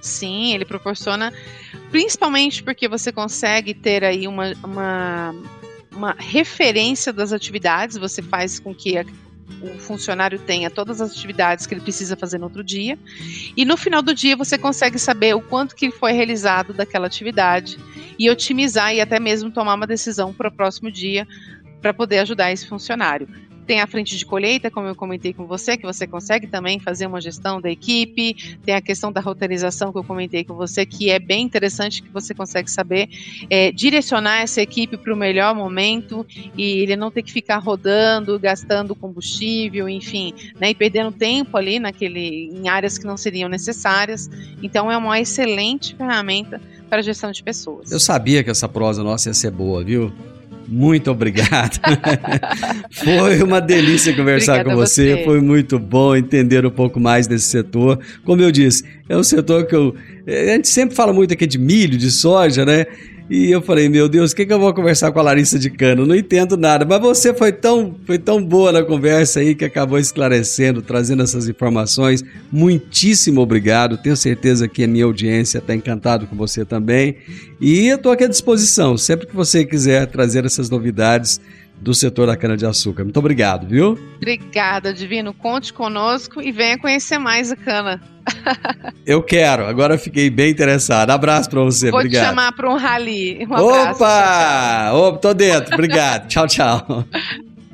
Sim, 0.07 0.55
ele 0.55 0.65
proporciona, 0.65 1.33
principalmente 1.91 2.63
porque 2.63 2.89
você 2.89 3.11
consegue 3.11 3.75
ter 3.75 4.05
aí 4.05 4.29
uma, 4.29 4.53
uma, 4.63 5.35
uma 5.93 6.17
referência 6.17 7.13
das 7.13 7.33
atividades, 7.33 7.97
você 7.97 8.23
faz 8.23 8.61
com 8.61 8.73
que 8.73 8.97
a, 8.97 9.05
o 9.61 9.79
funcionário 9.79 10.39
tenha 10.39 10.71
todas 10.71 11.01
as 11.01 11.11
atividades 11.11 11.67
que 11.67 11.75
ele 11.75 11.81
precisa 11.81 12.17
fazer 12.17 12.39
no 12.39 12.45
outro 12.45 12.63
dia, 12.63 12.97
e 13.57 13.65
no 13.65 13.77
final 13.77 14.01
do 14.01 14.15
dia 14.15 14.37
você 14.37 14.57
consegue 14.57 14.99
saber 14.99 15.35
o 15.35 15.41
quanto 15.41 15.75
que 15.75 15.91
foi 15.91 16.13
realizado 16.13 16.73
daquela 16.73 17.09
atividade 17.09 17.77
e 18.17 18.31
otimizar 18.31 18.95
e 18.95 19.01
até 19.01 19.19
mesmo 19.19 19.51
tomar 19.51 19.75
uma 19.75 19.87
decisão 19.89 20.33
para 20.33 20.49
o 20.49 20.53
próximo 20.53 20.91
dia 20.91 21.27
para 21.83 21.93
poder 21.93 22.21
ajudar 22.21 22.53
esse 22.53 22.67
funcionário. 22.67 23.29
Tem 23.67 23.81
a 23.81 23.87
frente 23.87 24.17
de 24.17 24.25
colheita, 24.25 24.71
como 24.71 24.87
eu 24.87 24.95
comentei 24.95 25.33
com 25.33 25.47
você, 25.47 25.77
que 25.77 25.85
você 25.85 26.07
consegue 26.07 26.47
também 26.47 26.79
fazer 26.79 27.07
uma 27.07 27.21
gestão 27.21 27.61
da 27.61 27.71
equipe. 27.71 28.59
Tem 28.65 28.75
a 28.75 28.81
questão 28.81 29.11
da 29.11 29.21
roteirização 29.21 29.93
que 29.93 29.99
eu 29.99 30.05
comentei 30.05 30.45
com 30.45 30.55
você, 30.55 30.87
que 30.87 31.11
é 31.11 31.19
bem 31.19 31.43
interessante, 31.43 32.03
que 32.03 32.09
você 32.11 32.35
consegue 32.35 32.71
saber 32.71 33.09
é, 33.51 33.73
direcionar 33.73 34.43
essa 34.43 34.61
equipe 34.61 34.97
para 34.97 35.13
o 35.13 35.17
melhor 35.17 35.55
momento 35.55 36.25
e 36.57 36.81
ele 36.81 36.97
não 36.97 37.11
ter 37.11 37.23
que 37.23 37.33
ficar 37.33 37.59
rodando, 37.59 38.39
gastando 38.39 38.95
combustível, 38.95 39.89
enfim, 39.89 40.33
né, 40.61 40.71
e 40.71 40.75
perdendo 40.75 41.11
tempo 41.11 41.57
ali 41.57 41.79
naquele, 41.79 42.51
em 42.55 42.69
áreas 42.69 42.97
que 42.99 43.05
não 43.05 43.17
seriam 43.17 43.49
necessárias. 43.49 44.31
Então 44.63 44.91
é 44.91 44.97
uma 44.97 45.19
excelente 45.21 45.97
ferramenta 45.97 46.61
para 46.89 46.99
a 46.99 47.03
gestão 47.03 47.33
de 47.33 47.43
pessoas. 47.43 47.91
Eu 47.91 47.99
sabia 48.01 48.45
que 48.45 48.51
essa 48.51 48.69
prosa 48.69 49.03
nossa 49.03 49.29
ia 49.29 49.35
ser 49.35 49.51
boa, 49.51 49.83
viu? 49.83 50.13
Muito 50.69 51.11
obrigado. 51.11 51.81
foi 52.91 53.43
uma 53.43 53.61
delícia 53.61 54.15
conversar 54.15 54.55
Obrigada 54.61 54.71
com 54.71 54.77
você. 54.77 55.17
você. 55.17 55.25
Foi 55.25 55.41
muito 55.41 55.79
bom 55.79 56.17
entender 56.17 56.67
um 56.67 56.71
pouco 56.71 56.99
mais 56.99 57.27
desse 57.27 57.47
setor. 57.47 57.99
Como 58.25 58.43
eu 58.43 58.51
disse, 58.51 58.85
é 59.09 59.17
um 59.17 59.23
setor 59.23 59.67
que 59.67 59.75
eu. 59.75 59.95
A 60.27 60.55
gente 60.55 60.69
sempre 60.69 60.95
fala 60.97 61.13
muito 61.13 61.33
aqui 61.33 61.47
de 61.47 61.59
milho, 61.59 61.97
de 61.97 62.11
soja, 62.11 62.65
né? 62.65 62.87
E 63.29 63.51
eu 63.51 63.61
falei, 63.61 63.89
meu 63.89 64.09
Deus, 64.09 64.31
o 64.31 64.37
que, 64.37 64.47
que 64.47 64.53
eu 64.53 64.59
vou 64.59 64.73
conversar 64.73 65.11
com 65.11 65.19
a 65.19 65.23
Larissa 65.23 65.59
de 65.59 65.69
Cano? 65.69 66.07
Não 66.07 66.15
entendo 66.15 66.57
nada. 66.57 66.85
Mas 66.85 67.01
você 67.01 67.35
foi 67.35 67.51
tão, 67.51 67.97
foi 68.07 68.19
tão 68.19 68.43
boa 68.43 68.71
na 68.71 68.85
conversa 68.85 69.41
aí 69.41 69.53
que 69.55 69.65
acabou 69.65 69.99
esclarecendo, 69.99 70.81
trazendo 70.81 71.25
essas 71.25 71.49
informações. 71.49 72.25
Muitíssimo 72.53 73.41
obrigado. 73.41 73.99
Tenho 73.99 74.17
certeza 74.17 74.69
que 74.69 74.85
a 74.85 74.87
minha 74.87 75.05
audiência 75.05 75.59
está 75.59 75.75
encantado 75.75 76.29
com 76.29 76.37
você 76.37 76.65
também. 76.65 77.17
E 77.61 77.89
eu 77.89 77.97
estou 77.97 78.13
aqui 78.13 78.23
à 78.23 78.29
disposição. 78.29 78.97
Sempre 78.97 79.27
que 79.27 79.35
você 79.35 79.65
quiser 79.65 80.07
trazer 80.07 80.45
essas 80.45 80.71
novidades, 80.71 81.41
do 81.81 81.95
setor 81.95 82.27
da 82.27 82.37
cana-de-açúcar. 82.37 83.05
Muito 83.05 83.19
obrigado, 83.19 83.67
viu? 83.67 83.99
Obrigada, 84.17 84.93
Divino. 84.93 85.33
Conte 85.35 85.73
conosco 85.73 86.41
e 86.41 86.51
venha 86.51 86.79
conhecer 86.79 87.19
mais 87.19 87.53
a 87.53 87.57
cana. 87.57 88.01
Eu 89.07 89.23
quero, 89.23 89.67
agora 89.67 89.95
eu 89.95 89.99
fiquei 90.01 90.29
bem 90.29 90.51
interessado. 90.51 91.11
Abraço 91.11 91.49
para 91.49 91.61
você, 91.61 91.93
Vou 91.93 92.01
obrigado. 92.01 92.25
te 92.25 92.29
chamar 92.29 92.53
para 92.53 92.69
um 92.69 92.77
rally. 92.77 93.47
Um 93.49 93.55
Opa! 93.55 94.91
Opa, 94.93 95.19
tô 95.19 95.33
dentro, 95.33 95.73
obrigado. 95.75 96.27
tchau, 96.29 96.49
tchau. 96.49 97.05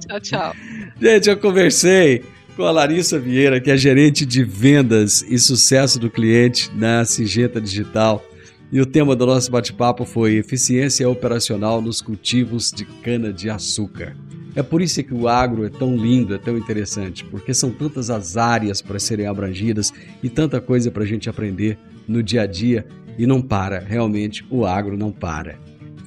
Tchau, 0.07 0.21
tchau. 0.21 0.55
Gente, 1.01 1.31
eu 1.31 1.39
conversei 1.39 2.23
com 2.55 2.65
a 2.65 2.71
Larissa 2.71 3.19
Vieira, 3.19 3.61
que 3.63 3.71
é 3.71 3.77
gerente 3.79 4.27
de 4.27 4.45
vendas 4.45 5.23
e 5.23 5.39
sucesso 5.39 5.99
do 5.99 6.11
cliente 6.11 6.71
na 6.75 7.03
Singenta 7.07 7.59
Digital. 7.59 8.23
E 8.73 8.81
o 8.81 8.87
tema 8.87 9.15
do 9.15 9.27
nosso 9.27 9.51
bate-papo 9.51 10.07
foi 10.07 10.37
eficiência 10.37 11.07
operacional 11.07 11.83
nos 11.83 12.01
cultivos 12.01 12.73
de 12.73 12.87
cana-de-açúcar. 12.87 14.17
É 14.57 14.63
por 14.63 14.81
isso 14.81 15.05
que 15.05 15.13
o 15.13 15.29
agro 15.29 15.67
é 15.67 15.69
tão 15.69 15.95
lindo, 15.95 16.35
é 16.35 16.39
tão 16.39 16.57
interessante, 16.57 17.23
porque 17.23 17.53
são 17.53 17.71
tantas 17.71 18.09
as 18.09 18.39
áreas 18.39 18.81
para 18.81 18.99
serem 18.99 19.27
abrangidas 19.27 19.93
e 20.23 20.31
tanta 20.31 20.59
coisa 20.59 20.91
para 20.91 21.03
a 21.03 21.07
gente 21.07 21.29
aprender 21.29 21.79
no 22.09 22.23
dia 22.23 22.43
a 22.43 22.47
dia 22.47 22.87
e 23.19 23.27
não 23.27 23.43
para, 23.43 23.79
realmente 23.79 24.43
o 24.49 24.65
agro 24.65 24.97
não 24.97 25.13
para. 25.13 25.59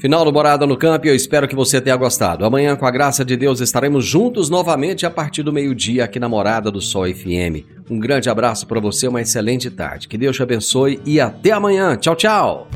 Final 0.06 0.24
do 0.24 0.32
Morada 0.32 0.68
no 0.68 0.78
Campo 0.78 1.08
e 1.08 1.10
eu 1.10 1.16
espero 1.16 1.48
que 1.48 1.56
você 1.56 1.82
tenha 1.82 1.96
gostado. 1.96 2.46
Amanhã, 2.46 2.76
com 2.76 2.86
a 2.86 2.92
graça 2.92 3.26
de 3.26 3.36
Deus, 3.36 3.60
estaremos 3.60 4.06
juntos 4.06 4.52
novamente 4.52 5.04
a 5.04 5.10
partir 5.10 5.42
do 5.42 5.52
meio-dia 5.52 6.04
aqui 6.04 6.20
na 6.20 6.30
Morada 6.30 6.70
do 6.70 6.80
Sol 6.80 7.08
FM. 7.12 7.66
Um 7.90 7.98
grande 7.98 8.30
abraço 8.30 8.68
para 8.68 8.80
você, 8.80 9.08
uma 9.08 9.20
excelente 9.20 9.68
tarde. 9.72 10.08
Que 10.08 10.16
Deus 10.16 10.36
te 10.36 10.44
abençoe 10.44 11.02
e 11.08 11.20
até 11.20 11.54
amanhã. 11.54 11.98
Tchau, 11.98 12.16
tchau. 12.16 12.68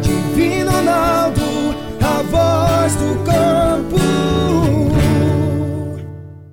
Divino 0.00 0.70
Ronaldo, 0.70 1.42
a 2.00 2.22
voz 2.22 2.94
do 2.94 3.22
campo. 3.22 3.96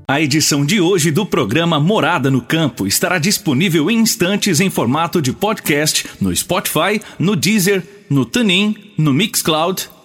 A 0.10 0.20
edição 0.20 0.66
de 0.66 0.82
hoje 0.82 1.12
do 1.12 1.26
programa 1.26 1.80
Morada 1.80 2.30
no 2.30 2.42
Campo 2.42 2.86
estará 2.86 3.20
disponível 3.20 3.90
em 3.90 4.00
instantes 4.00 4.60
em 4.60 4.70
formato 4.70 5.22
de 5.22 5.32
podcast 5.32 6.10
no 6.20 6.36
Spotify, 6.36 7.02
no 7.18 7.38
Deezer, 7.38 7.82
no 8.10 8.26
TuneIn, 8.26 8.76
no 8.98 9.14
Mixcloud 9.14 9.95